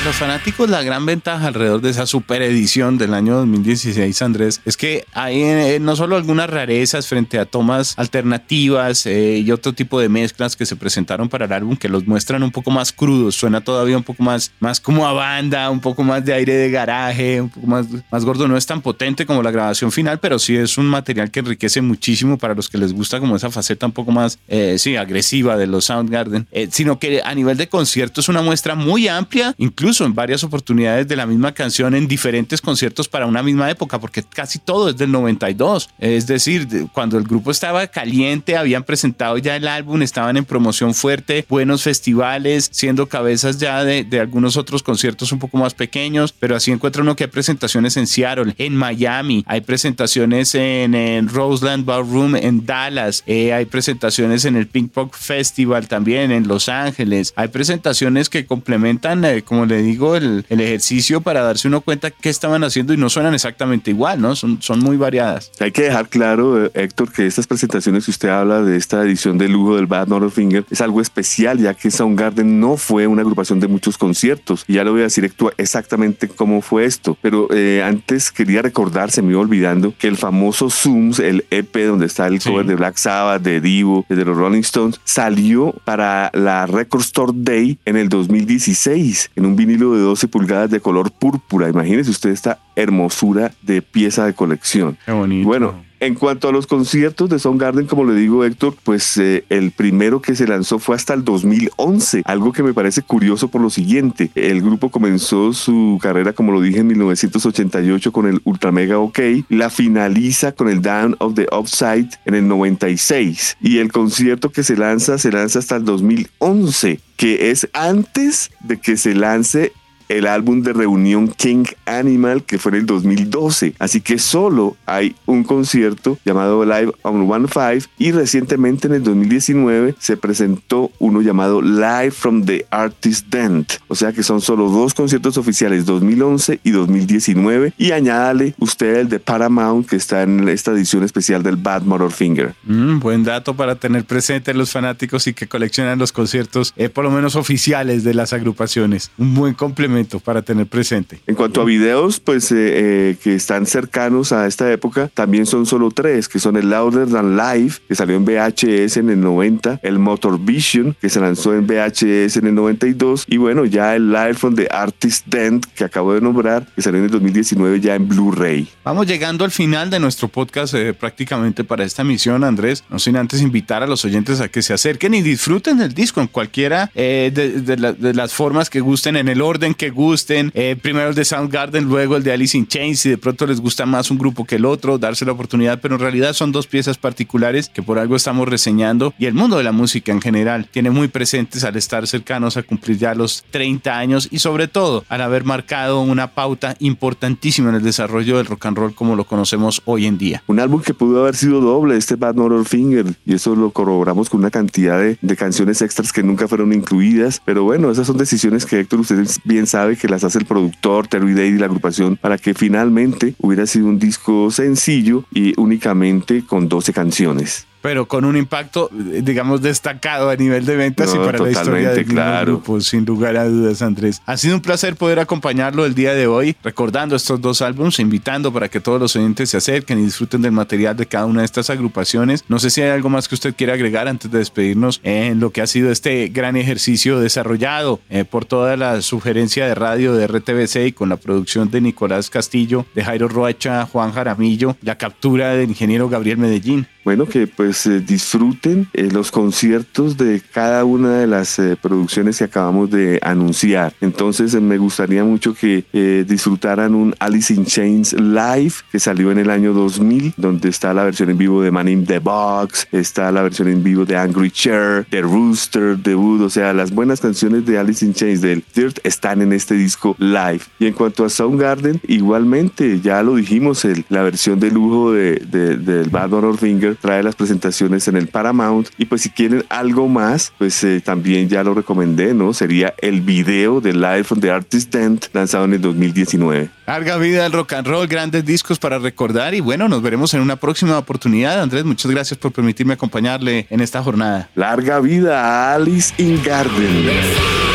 Los 0.05 0.17
fanáticos 0.17 0.69
la 0.69 0.83
gran 0.83 1.03
ventaja 1.03 1.47
alrededor 1.47 1.81
de 1.81 1.89
esa 1.89 2.05
super 2.05 2.43
edición 2.43 2.99
del 2.99 3.15
año 3.15 3.37
2016, 3.37 4.21
Andrés, 4.21 4.61
es 4.63 4.77
que 4.77 5.03
hay 5.13 5.41
eh, 5.41 5.79
no 5.81 5.95
solo 5.95 6.15
algunas 6.15 6.47
rarezas 6.47 7.07
frente 7.07 7.39
a 7.39 7.45
tomas 7.45 7.97
alternativas 7.97 9.07
eh, 9.07 9.39
y 9.43 9.49
otro 9.49 9.73
tipo 9.73 9.99
de 9.99 10.07
mezclas 10.07 10.55
que 10.55 10.67
se 10.67 10.75
presentaron 10.75 11.27
para 11.27 11.45
el 11.45 11.53
álbum 11.53 11.75
que 11.75 11.89
los 11.89 12.05
muestran 12.05 12.43
un 12.43 12.51
poco 12.51 12.69
más 12.69 12.91
crudos, 12.91 13.33
suena 13.33 13.61
todavía 13.61 13.97
un 13.97 14.03
poco 14.03 14.21
más, 14.21 14.51
más 14.59 14.79
como 14.79 15.07
a 15.07 15.13
banda, 15.13 15.71
un 15.71 15.79
poco 15.79 16.03
más 16.03 16.23
de 16.23 16.33
aire 16.33 16.53
de 16.53 16.69
garaje, 16.69 17.41
un 17.41 17.49
poco 17.49 17.65
más, 17.65 18.25
gordo, 18.25 18.47
no 18.47 18.57
es 18.57 18.65
tan 18.67 18.83
potente 18.83 19.25
como 19.25 19.41
la 19.41 19.49
grabación 19.49 19.91
final, 19.91 20.19
pero 20.19 20.37
sí 20.37 20.55
es 20.55 20.77
un 20.77 20.85
material 20.85 21.31
que 21.31 21.39
enriquece 21.39 21.81
muchísimo 21.81 22.37
para 22.37 22.53
los 22.53 22.69
que 22.69 22.77
les 22.77 22.93
gusta 22.93 23.19
como 23.19 23.37
esa 23.37 23.49
faceta 23.49 23.87
un 23.87 23.91
poco 23.91 24.11
más, 24.11 24.37
eh, 24.49 24.75
sí, 24.77 24.97
agresiva 24.97 25.57
de 25.57 25.65
los 25.65 25.85
Soundgarden, 25.85 26.47
sino 26.69 26.99
que 26.99 27.23
a 27.23 27.33
nivel 27.33 27.57
de 27.57 27.69
concierto 27.69 28.21
es 28.21 28.29
una 28.29 28.43
muestra 28.43 28.75
muy 28.75 29.07
amplia, 29.07 29.55
incluso 29.57 29.94
en 30.03 30.13
varias 30.13 30.43
oportunidades 30.43 31.07
de 31.07 31.15
la 31.15 31.25
misma 31.25 31.53
canción 31.53 31.95
en 31.95 32.07
diferentes 32.07 32.59
conciertos 32.59 33.07
para 33.07 33.25
una 33.25 33.43
misma 33.43 33.69
época, 33.69 33.99
porque 33.99 34.23
casi 34.23 34.59
todo 34.59 34.89
es 34.89 34.97
del 34.97 35.11
92. 35.11 35.89
Es 35.99 36.27
decir, 36.27 36.87
cuando 36.91 37.17
el 37.17 37.23
grupo 37.23 37.51
estaba 37.51 37.87
caliente, 37.87 38.57
habían 38.57 38.83
presentado 38.83 39.37
ya 39.37 39.55
el 39.55 39.67
álbum, 39.67 40.01
estaban 40.01 40.37
en 40.37 40.45
promoción 40.45 40.93
fuerte, 40.93 41.45
buenos 41.47 41.83
festivales, 41.83 42.69
siendo 42.71 43.07
cabezas 43.07 43.57
ya 43.57 43.83
de, 43.83 44.03
de 44.03 44.19
algunos 44.19 44.57
otros 44.57 44.83
conciertos 44.83 45.31
un 45.31 45.39
poco 45.39 45.57
más 45.57 45.73
pequeños, 45.73 46.33
pero 46.33 46.55
así 46.55 46.71
encuentra 46.71 47.01
uno 47.01 47.15
que 47.15 47.25
hay 47.25 47.29
presentaciones 47.29 47.97
en 47.97 48.07
Seattle, 48.07 48.53
en 48.57 48.75
Miami, 48.75 49.43
hay 49.47 49.61
presentaciones 49.61 50.55
en, 50.55 50.95
en 50.95 51.29
Roseland 51.29 51.85
Ballroom 51.85 52.35
en 52.35 52.65
Dallas, 52.65 53.23
eh, 53.27 53.53
hay 53.53 53.65
presentaciones 53.65 54.45
en 54.45 54.55
el 54.55 54.67
Pink 54.67 54.91
Pop 54.91 55.13
Festival 55.13 55.87
también 55.87 56.31
en 56.31 56.47
Los 56.47 56.69
Ángeles, 56.69 57.33
hay 57.35 57.49
presentaciones 57.49 58.29
que 58.29 58.45
complementan, 58.45 59.23
eh, 59.25 59.43
como 59.43 59.65
le 59.65 59.81
digo, 59.85 60.15
el, 60.15 60.45
el, 60.49 60.61
ejercicio 60.61 61.21
para 61.21 61.41
darse 61.41 61.67
uno 61.67 61.81
cuenta 61.81 62.11
qué 62.11 62.29
estaban 62.29 62.63
haciendo 62.63 62.93
y 62.93 62.97
no 62.97 63.09
suenan 63.09 63.33
exactamente 63.33 63.91
igual, 63.91 64.21
¿no? 64.21 64.35
Son, 64.35 64.61
son 64.61 64.79
muy 64.79 64.97
variadas. 64.97 65.51
Hay 65.59 65.71
que 65.71 65.83
dejar 65.83 66.09
claro, 66.09 66.65
eh, 66.65 66.71
Héctor, 66.73 67.11
que 67.11 67.25
estas 67.25 67.47
presentaciones 67.47 68.05
que 68.05 68.11
usted 68.11 68.29
habla 68.29 68.61
de 68.61 68.77
esta 68.77 69.03
edición 69.03 69.37
de 69.37 69.47
lujo 69.47 69.75
del 69.75 69.85
Bad 69.85 70.07
Finger 70.29 70.65
es 70.69 70.81
algo 70.81 71.01
especial, 71.01 71.59
ya 71.59 71.73
que 71.73 71.91
Soundgarden 71.91 72.59
no 72.59 72.77
fue 72.77 73.07
una 73.07 73.21
agrupación 73.21 73.59
de 73.59 73.67
muchos 73.67 73.97
conciertos. 73.97 74.65
Y 74.67 74.73
ya 74.73 74.83
lo 74.83 74.91
voy 74.91 75.01
a 75.01 75.05
decir 75.05 75.31
exactamente 75.57 76.27
cómo 76.27 76.61
fue 76.61 76.85
esto. 76.85 77.17
Pero 77.21 77.47
eh, 77.51 77.83
antes 77.83 78.31
quería 78.31 78.61
recordar, 78.61 79.11
se 79.11 79.21
me 79.21 79.31
iba 79.31 79.41
olvidando, 79.41 79.93
que 79.97 80.07
el 80.07 80.17
famoso 80.17 80.69
Zooms, 80.69 81.19
el 81.19 81.45
EP 81.49 81.75
donde 81.85 82.05
está 82.05 82.27
el 82.27 82.41
cover 82.41 82.65
de 82.65 82.75
Black 82.75 82.97
Sabbath, 82.97 83.41
de 83.41 83.61
Divo, 83.61 84.05
de 84.09 84.25
los 84.25 84.35
Rolling 84.37 84.61
Stones, 84.61 84.99
salió 85.03 85.73
para 85.83 86.31
la 86.33 86.65
Record 86.65 87.01
Store 87.01 87.31
Day 87.35 87.77
en 87.85 87.97
el 87.97 88.09
2016, 88.09 89.31
en 89.35 89.45
un 89.45 89.55
vinilo 89.65 89.95
de 89.95 90.01
12 90.01 90.27
pulgadas 90.27 90.69
de 90.69 90.79
color 90.79 91.11
púrpura. 91.11 91.69
Imagínese 91.69 92.11
usted 92.11 92.29
esta 92.29 92.59
hermosura 92.75 93.53
de 93.61 93.81
pieza 93.81 94.25
de 94.25 94.33
colección. 94.33 94.97
Qué 95.05 95.11
bonito. 95.11 95.47
Bueno, 95.47 95.85
en 96.01 96.13
cuanto 96.13 96.49
a 96.49 96.51
los 96.51 96.67
conciertos 96.67 97.29
de 97.29 97.39
Soundgarden, 97.39 97.87
como 97.87 98.03
le 98.03 98.13
digo 98.15 98.43
Héctor, 98.43 98.75
pues 98.83 99.17
eh, 99.17 99.45
el 99.49 99.71
primero 99.71 100.21
que 100.21 100.35
se 100.35 100.45
lanzó 100.45 100.77
fue 100.77 100.95
hasta 100.95 101.13
el 101.13 101.23
2011, 101.23 102.21
algo 102.25 102.51
que 102.51 102.63
me 102.63 102.73
parece 102.73 103.01
curioso 103.01 103.47
por 103.47 103.61
lo 103.61 103.69
siguiente. 103.69 104.29
El 104.35 104.61
grupo 104.61 104.91
comenzó 104.91 105.53
su 105.53 105.97
carrera, 106.01 106.33
como 106.33 106.51
lo 106.51 106.61
dije, 106.61 106.79
en 106.79 106.87
1988 106.87 108.11
con 108.11 108.27
el 108.27 108.41
Ultra 108.43 108.71
Mega 108.71 108.99
OK, 108.99 109.19
la 109.49 109.69
finaliza 109.69 110.51
con 110.51 110.69
el 110.69 110.81
Down 110.81 111.15
of 111.19 111.33
the 111.35 111.47
Upside 111.51 112.09
en 112.25 112.35
el 112.35 112.47
96 112.47 113.57
y 113.61 113.77
el 113.77 113.91
concierto 113.91 114.51
que 114.51 114.63
se 114.63 114.75
lanza 114.75 115.17
se 115.17 115.31
lanza 115.31 115.59
hasta 115.59 115.77
el 115.77 115.85
2011 115.85 116.99
que 117.15 117.51
es 117.51 117.69
antes 117.73 118.51
de 118.59 118.77
que 118.77 118.97
se 118.97 119.15
lance 119.15 119.71
el 120.09 120.27
álbum 120.27 120.61
de 120.61 120.73
reunión 120.73 121.27
King 121.27 121.65
Animal 121.85 122.43
que 122.43 122.57
fue 122.57 122.71
en 122.71 122.79
el 122.79 122.85
2012. 122.85 123.75
Así 123.79 124.01
que 124.01 124.19
solo 124.19 124.75
hay 124.85 125.15
un 125.25 125.43
concierto 125.43 126.17
llamado 126.25 126.63
Live 126.65 126.91
on 127.03 127.29
One 127.29 127.47
Five 127.47 127.83
y 127.97 128.11
recientemente 128.11 128.87
en 128.87 128.95
el 128.95 129.03
2019 129.03 129.95
se 129.99 130.17
presentó 130.17 130.91
uno 130.99 131.21
llamado 131.21 131.61
Live 131.61 132.11
from 132.11 132.45
the 132.45 132.65
Artist 132.69 133.27
Dent. 133.27 133.73
O 133.87 133.95
sea 133.95 134.13
que 134.13 134.23
son 134.23 134.41
solo 134.41 134.69
dos 134.69 134.93
conciertos 134.93 135.37
oficiales 135.37 135.85
2011 135.85 136.59
y 136.63 136.71
2019 136.71 137.73
y 137.77 137.91
añádale 137.91 138.55
usted 138.59 138.97
el 138.97 139.09
de 139.09 139.19
Paramount 139.19 139.87
que 139.87 139.95
está 139.95 140.23
en 140.23 140.47
esta 140.49 140.71
edición 140.71 141.03
especial 141.03 141.43
del 141.43 141.55
Bad 141.55 141.83
Motor 141.83 142.11
Finger. 142.11 142.55
Mm, 142.63 142.99
buen 142.99 143.23
dato 143.23 143.55
para 143.55 143.75
tener 143.75 144.05
presente 144.05 144.53
los 144.53 144.71
fanáticos 144.71 145.27
y 145.27 145.33
que 145.33 145.47
coleccionan 145.47 145.99
los 145.99 146.11
conciertos 146.11 146.73
eh, 146.75 146.89
por 146.89 147.03
lo 147.03 147.11
menos 147.11 147.35
oficiales 147.35 148.03
de 148.03 148.13
las 148.13 148.33
agrupaciones. 148.33 149.11
Un 149.17 149.33
buen 149.33 149.53
complemento 149.53 149.94
para 150.03 150.41
tener 150.41 150.67
presente. 150.67 151.19
En 151.25 151.35
cuanto 151.35 151.61
a 151.61 151.65
videos, 151.65 152.19
pues 152.19 152.51
eh, 152.51 152.55
eh, 152.57 153.17
que 153.23 153.35
están 153.35 153.65
cercanos 153.65 154.31
a 154.31 154.45
esta 154.45 154.71
época, 154.71 155.09
también 155.13 155.45
son 155.45 155.65
solo 155.65 155.89
tres, 155.91 156.27
que 156.27 156.39
son 156.39 156.57
el 156.57 156.69
Louder 156.69 157.07
Than 157.07 157.37
Live, 157.37 157.75
que 157.87 157.95
salió 157.95 158.17
en 158.17 158.25
VHS 158.25 158.97
en 158.97 159.09
el 159.09 159.21
90, 159.21 159.79
el 159.83 159.99
Motor 159.99 160.39
Vision, 160.39 160.95
que 160.99 161.09
se 161.09 161.21
lanzó 161.21 161.53
en 161.53 161.65
VHS 161.65 162.37
en 162.37 162.47
el 162.47 162.55
92, 162.55 163.25
y 163.27 163.37
bueno, 163.37 163.65
ya 163.65 163.95
el 163.95 164.11
Live 164.11 164.35
from 164.35 164.55
the 164.55 164.67
Artist 164.69 165.27
Dent, 165.27 165.65
que 165.65 165.85
acabo 165.85 166.13
de 166.13 166.21
nombrar, 166.21 166.67
que 166.75 166.81
salió 166.81 166.99
en 166.99 167.05
el 167.05 167.11
2019 167.11 167.79
ya 167.79 167.95
en 167.95 168.07
Blu-ray. 168.07 168.67
Vamos 168.83 169.07
llegando 169.07 169.45
al 169.45 169.51
final 169.51 169.89
de 169.89 169.99
nuestro 169.99 170.27
podcast 170.27 170.73
eh, 170.73 170.93
prácticamente 170.93 171.63
para 171.63 171.85
esta 171.85 172.03
misión, 172.03 172.43
Andrés, 172.43 172.83
no 172.89 172.99
sin 172.99 173.15
antes 173.15 173.41
invitar 173.41 173.81
a 173.81 173.87
los 173.87 174.03
oyentes 174.03 174.41
a 174.41 174.49
que 174.49 174.61
se 174.61 174.73
acerquen 174.73 175.13
y 175.13 175.21
disfruten 175.21 175.77
del 175.77 175.93
disco 175.93 176.19
en 176.19 176.27
cualquiera 176.27 176.91
de, 176.93 177.31
de 177.31 178.13
las 178.13 178.33
formas 178.33 178.69
que 178.69 178.81
gusten, 178.81 179.15
en 179.15 179.27
el 179.27 179.41
orden 179.41 179.73
que 179.73 179.84
gusten. 179.89 180.51
Eh, 180.53 180.75
primero 180.81 181.09
el 181.09 181.15
de 181.15 181.25
Soundgarden, 181.25 181.85
luego 181.85 182.17
el 182.17 182.23
de 182.23 182.31
Alice 182.31 182.57
in 182.57 182.67
Chains. 182.67 182.99
Si 182.99 183.09
de 183.09 183.17
pronto 183.17 183.45
les 183.45 183.61
gusta 183.61 183.85
más 183.85 184.11
un 184.11 184.17
grupo 184.17 184.45
que 184.45 184.55
el 184.55 184.65
otro, 184.65 184.97
darse 184.97 185.25
la 185.25 185.31
oportunidad. 185.31 185.79
Pero 185.81 185.95
en 185.95 186.01
realidad 186.01 186.33
son 186.33 186.51
dos 186.51 186.67
piezas 186.67 186.97
particulares 186.97 187.69
que 187.69 187.83
por 187.83 187.99
algo 187.99 188.15
estamos 188.15 188.47
reseñando. 188.47 189.13
Y 189.17 189.25
el 189.25 189.33
mundo 189.33 189.57
de 189.57 189.63
la 189.63 189.71
música 189.71 190.11
en 190.11 190.21
general 190.21 190.67
tiene 190.71 190.89
muy 190.89 191.07
presentes 191.07 191.63
al 191.63 191.75
estar 191.75 192.07
cercanos 192.07 192.57
a 192.57 192.63
cumplir 192.63 192.97
ya 192.97 193.15
los 193.15 193.43
30 193.51 193.97
años 193.97 194.27
y 194.31 194.39
sobre 194.39 194.67
todo 194.67 195.03
al 195.09 195.21
haber 195.21 195.43
marcado 195.43 196.01
una 196.01 196.33
pauta 196.33 196.75
importantísima 196.79 197.69
en 197.69 197.75
el 197.75 197.83
desarrollo 197.83 198.37
del 198.37 198.45
rock 198.45 198.65
and 198.65 198.77
roll 198.77 198.95
como 198.95 199.15
lo 199.15 199.25
conocemos 199.25 199.81
hoy 199.85 200.05
en 200.05 200.17
día. 200.17 200.43
Un 200.47 200.59
álbum 200.59 200.81
que 200.81 200.93
pudo 200.93 201.21
haber 201.21 201.35
sido 201.35 201.61
doble, 201.61 201.97
este 201.97 202.15
Bad 202.15 202.35
Motor 202.35 202.65
Finger, 202.65 203.05
y 203.25 203.35
eso 203.35 203.55
lo 203.55 203.71
corroboramos 203.71 204.29
con 204.29 204.39
una 204.39 204.51
cantidad 204.51 204.99
de, 204.99 205.17
de 205.21 205.35
canciones 205.35 205.81
extras 205.81 206.11
que 206.11 206.23
nunca 206.23 206.47
fueron 206.47 206.73
incluidas. 206.73 207.41
Pero 207.45 207.63
bueno, 207.63 207.91
esas 207.91 208.07
son 208.07 208.17
decisiones 208.17 208.65
que 208.65 208.79
Héctor, 208.79 208.99
ustedes 208.99 209.39
bien 209.43 209.67
saben 209.67 209.74
sabe 209.75 209.97
que 209.97 210.07
las 210.07 210.23
hace 210.23 210.39
el 210.39 210.45
productor 210.45 211.05
Terry 211.09 211.33
Day 211.33 211.49
y 211.49 211.57
la 211.57 211.65
agrupación 211.65 212.15
para 212.15 212.37
que 212.37 212.53
finalmente 212.53 213.35
hubiera 213.39 213.65
sido 213.65 213.87
un 213.87 213.99
disco 213.99 214.49
sencillo 214.49 215.25
y 215.33 215.53
únicamente 215.59 216.45
con 216.45 216.69
12 216.69 216.93
canciones. 216.93 217.67
Pero 217.85 218.07
con 218.07 218.25
un 218.25 218.35
impacto, 218.35 218.89
digamos, 218.91 219.61
destacado 219.61 220.31
a 220.31 220.35
nivel 220.35 220.65
de 220.65 220.75
ventas 220.75 221.13
y 221.13 221.19
para 221.19 221.37
la 221.37 221.51
historia 221.51 221.91
del 221.91 222.05
claro. 222.07 222.53
grupo, 222.53 222.81
sin 222.81 223.05
lugar 223.05 223.37
a 223.37 223.45
dudas, 223.45 223.83
Andrés. 223.83 224.23
Ha 224.25 224.37
sido 224.37 224.55
un 224.55 224.61
placer 224.61 224.95
poder 224.95 225.19
acompañarlo 225.19 225.85
el 225.85 225.93
día 225.93 226.15
de 226.15 226.25
hoy, 226.25 226.55
recordando 226.63 227.15
estos 227.15 227.39
dos 227.39 227.61
álbumes, 227.61 227.99
invitando 227.99 228.51
para 228.51 228.69
que 228.69 228.79
todos 228.79 228.99
los 228.99 229.15
oyentes 229.15 229.51
se 229.51 229.57
acerquen 229.57 229.99
y 229.99 230.05
disfruten 230.05 230.41
del 230.41 230.51
material 230.51 230.97
de 230.97 231.05
cada 231.05 231.27
una 231.27 231.41
de 231.41 231.45
estas 231.45 231.69
agrupaciones. 231.69 232.43
No 232.47 232.57
sé 232.57 232.71
si 232.71 232.81
hay 232.81 232.89
algo 232.89 233.09
más 233.09 233.27
que 233.27 233.35
usted 233.35 233.53
quiera 233.55 233.75
agregar 233.75 234.07
antes 234.07 234.31
de 234.31 234.39
despedirnos 234.39 234.99
en 235.03 235.39
lo 235.39 235.51
que 235.51 235.61
ha 235.61 235.67
sido 235.67 235.91
este 235.91 236.29
gran 236.29 236.55
ejercicio 236.55 237.19
desarrollado 237.19 237.99
eh, 238.09 238.25
por 238.25 238.45
toda 238.45 238.77
la 238.77 238.99
sugerencia 239.03 239.67
de 239.67 239.75
radio 239.75 240.15
de 240.15 240.25
RTBC 240.25 240.87
y 240.87 240.91
con 240.91 241.09
la 241.09 241.17
producción 241.17 241.69
de 241.69 241.81
Nicolás 241.81 242.31
Castillo, 242.31 242.87
de 242.95 243.03
Jairo 243.03 243.27
Roacha, 243.27 243.85
Juan 243.85 244.11
Jaramillo, 244.11 244.75
la 244.81 244.97
captura 244.97 245.49
del 245.49 245.69
ingeniero 245.69 246.09
Gabriel 246.09 246.39
Medellín 246.39 246.87
bueno, 247.05 247.27
que 247.27 247.45
pues 247.45 247.85
eh, 247.85 247.99
disfruten 247.99 248.87
eh, 248.93 249.09
los 249.11 249.29
conciertos 249.29 250.17
de 250.17 250.41
cada 250.51 250.83
una 250.85 251.19
de 251.19 251.27
las 251.27 251.59
eh, 251.59 251.77
producciones 251.79 252.39
que 252.39 252.45
acabamos 252.45 252.89
de 252.89 253.19
anunciar. 253.21 253.93
Entonces 254.01 254.59
me 254.59 254.79
gustaría 254.79 255.23
mucho 255.23 255.53
que 255.53 255.85
disfrutaran 256.27 256.95
un 256.95 257.13
Alice 257.19 257.53
in 257.53 257.65
Chains 257.65 258.13
Live 258.13 258.73
que 258.91 258.99
salió 258.99 259.31
en 259.31 259.37
el 259.37 259.51
año 259.51 259.73
2000, 259.73 260.33
donde 260.35 260.69
está 260.69 260.93
la 260.93 261.03
versión 261.03 261.29
en 261.29 261.37
vivo 261.37 261.61
de 261.61 261.69
Man 261.69 261.87
in 261.87 262.05
the 262.05 262.17
Box, 262.17 262.87
está 262.91 263.31
la 263.31 263.43
versión 263.43 263.67
en 263.67 263.83
vivo 263.83 264.03
de 264.05 264.17
Angry 264.17 264.49
Chair, 264.49 265.05
The 265.09 265.21
Rooster, 265.21 265.97
The 266.01 266.15
Wood, 266.15 266.41
o 266.41 266.49
sea, 266.49 266.73
las 266.73 266.91
buenas 266.91 267.21
canciones 267.21 267.65
de 267.67 267.77
Alice 267.77 268.03
in 268.03 268.13
Chains 268.13 268.41
del 268.41 268.63
Dirt 268.73 268.97
están 269.03 269.43
en 269.43 269.53
este 269.53 269.75
disco 269.75 270.15
live. 270.17 270.61
Y 270.79 270.87
en 270.87 270.93
cuanto 270.93 271.23
a 271.23 271.29
Soundgarden, 271.29 272.01
igualmente, 272.07 272.99
ya 272.99 273.21
lo 273.21 273.35
dijimos, 273.35 273.85
el, 273.85 274.05
la 274.09 274.23
versión 274.23 274.59
de 274.59 274.71
lujo 274.71 275.11
de, 275.11 275.35
del 275.35 276.09
Bad 276.09 276.33
Honor 276.33 276.57
Trae 276.95 277.23
las 277.23 277.35
presentaciones 277.35 278.07
en 278.07 278.17
el 278.17 278.27
Paramount 278.27 278.89
y 278.97 279.05
pues 279.05 279.21
si 279.21 279.29
quieren 279.29 279.63
algo 279.69 280.07
más, 280.07 280.53
pues 280.57 280.83
eh, 280.83 281.01
también 281.01 281.49
ya 281.49 281.63
lo 281.63 281.73
recomendé, 281.73 282.33
¿no? 282.33 282.53
Sería 282.53 282.93
el 282.99 283.21
video 283.21 283.81
de 283.81 283.93
Live 283.93 284.23
from 284.25 284.39
the 284.39 284.51
Artist 284.51 284.93
Dent 284.93 285.25
lanzado 285.33 285.65
en 285.65 285.73
el 285.73 285.81
2019. 285.81 286.69
Larga 286.87 287.17
vida 287.17 287.45
al 287.45 287.51
rock 287.51 287.73
and 287.73 287.87
roll, 287.87 288.07
grandes 288.07 288.45
discos 288.45 288.79
para 288.79 288.99
recordar 288.99 289.53
y 289.53 289.59
bueno, 289.59 289.87
nos 289.89 290.01
veremos 290.01 290.33
en 290.33 290.41
una 290.41 290.55
próxima 290.55 290.97
oportunidad. 290.97 291.61
Andrés, 291.61 291.83
muchas 291.83 292.11
gracias 292.11 292.37
por 292.37 292.51
permitirme 292.51 292.93
acompañarle 292.93 293.67
en 293.69 293.81
esta 293.81 294.03
jornada. 294.03 294.49
Larga 294.55 294.99
vida 294.99 295.41
a 295.41 295.75
Alice 295.75 296.13
in 296.17 296.41
Garden. 296.43 297.74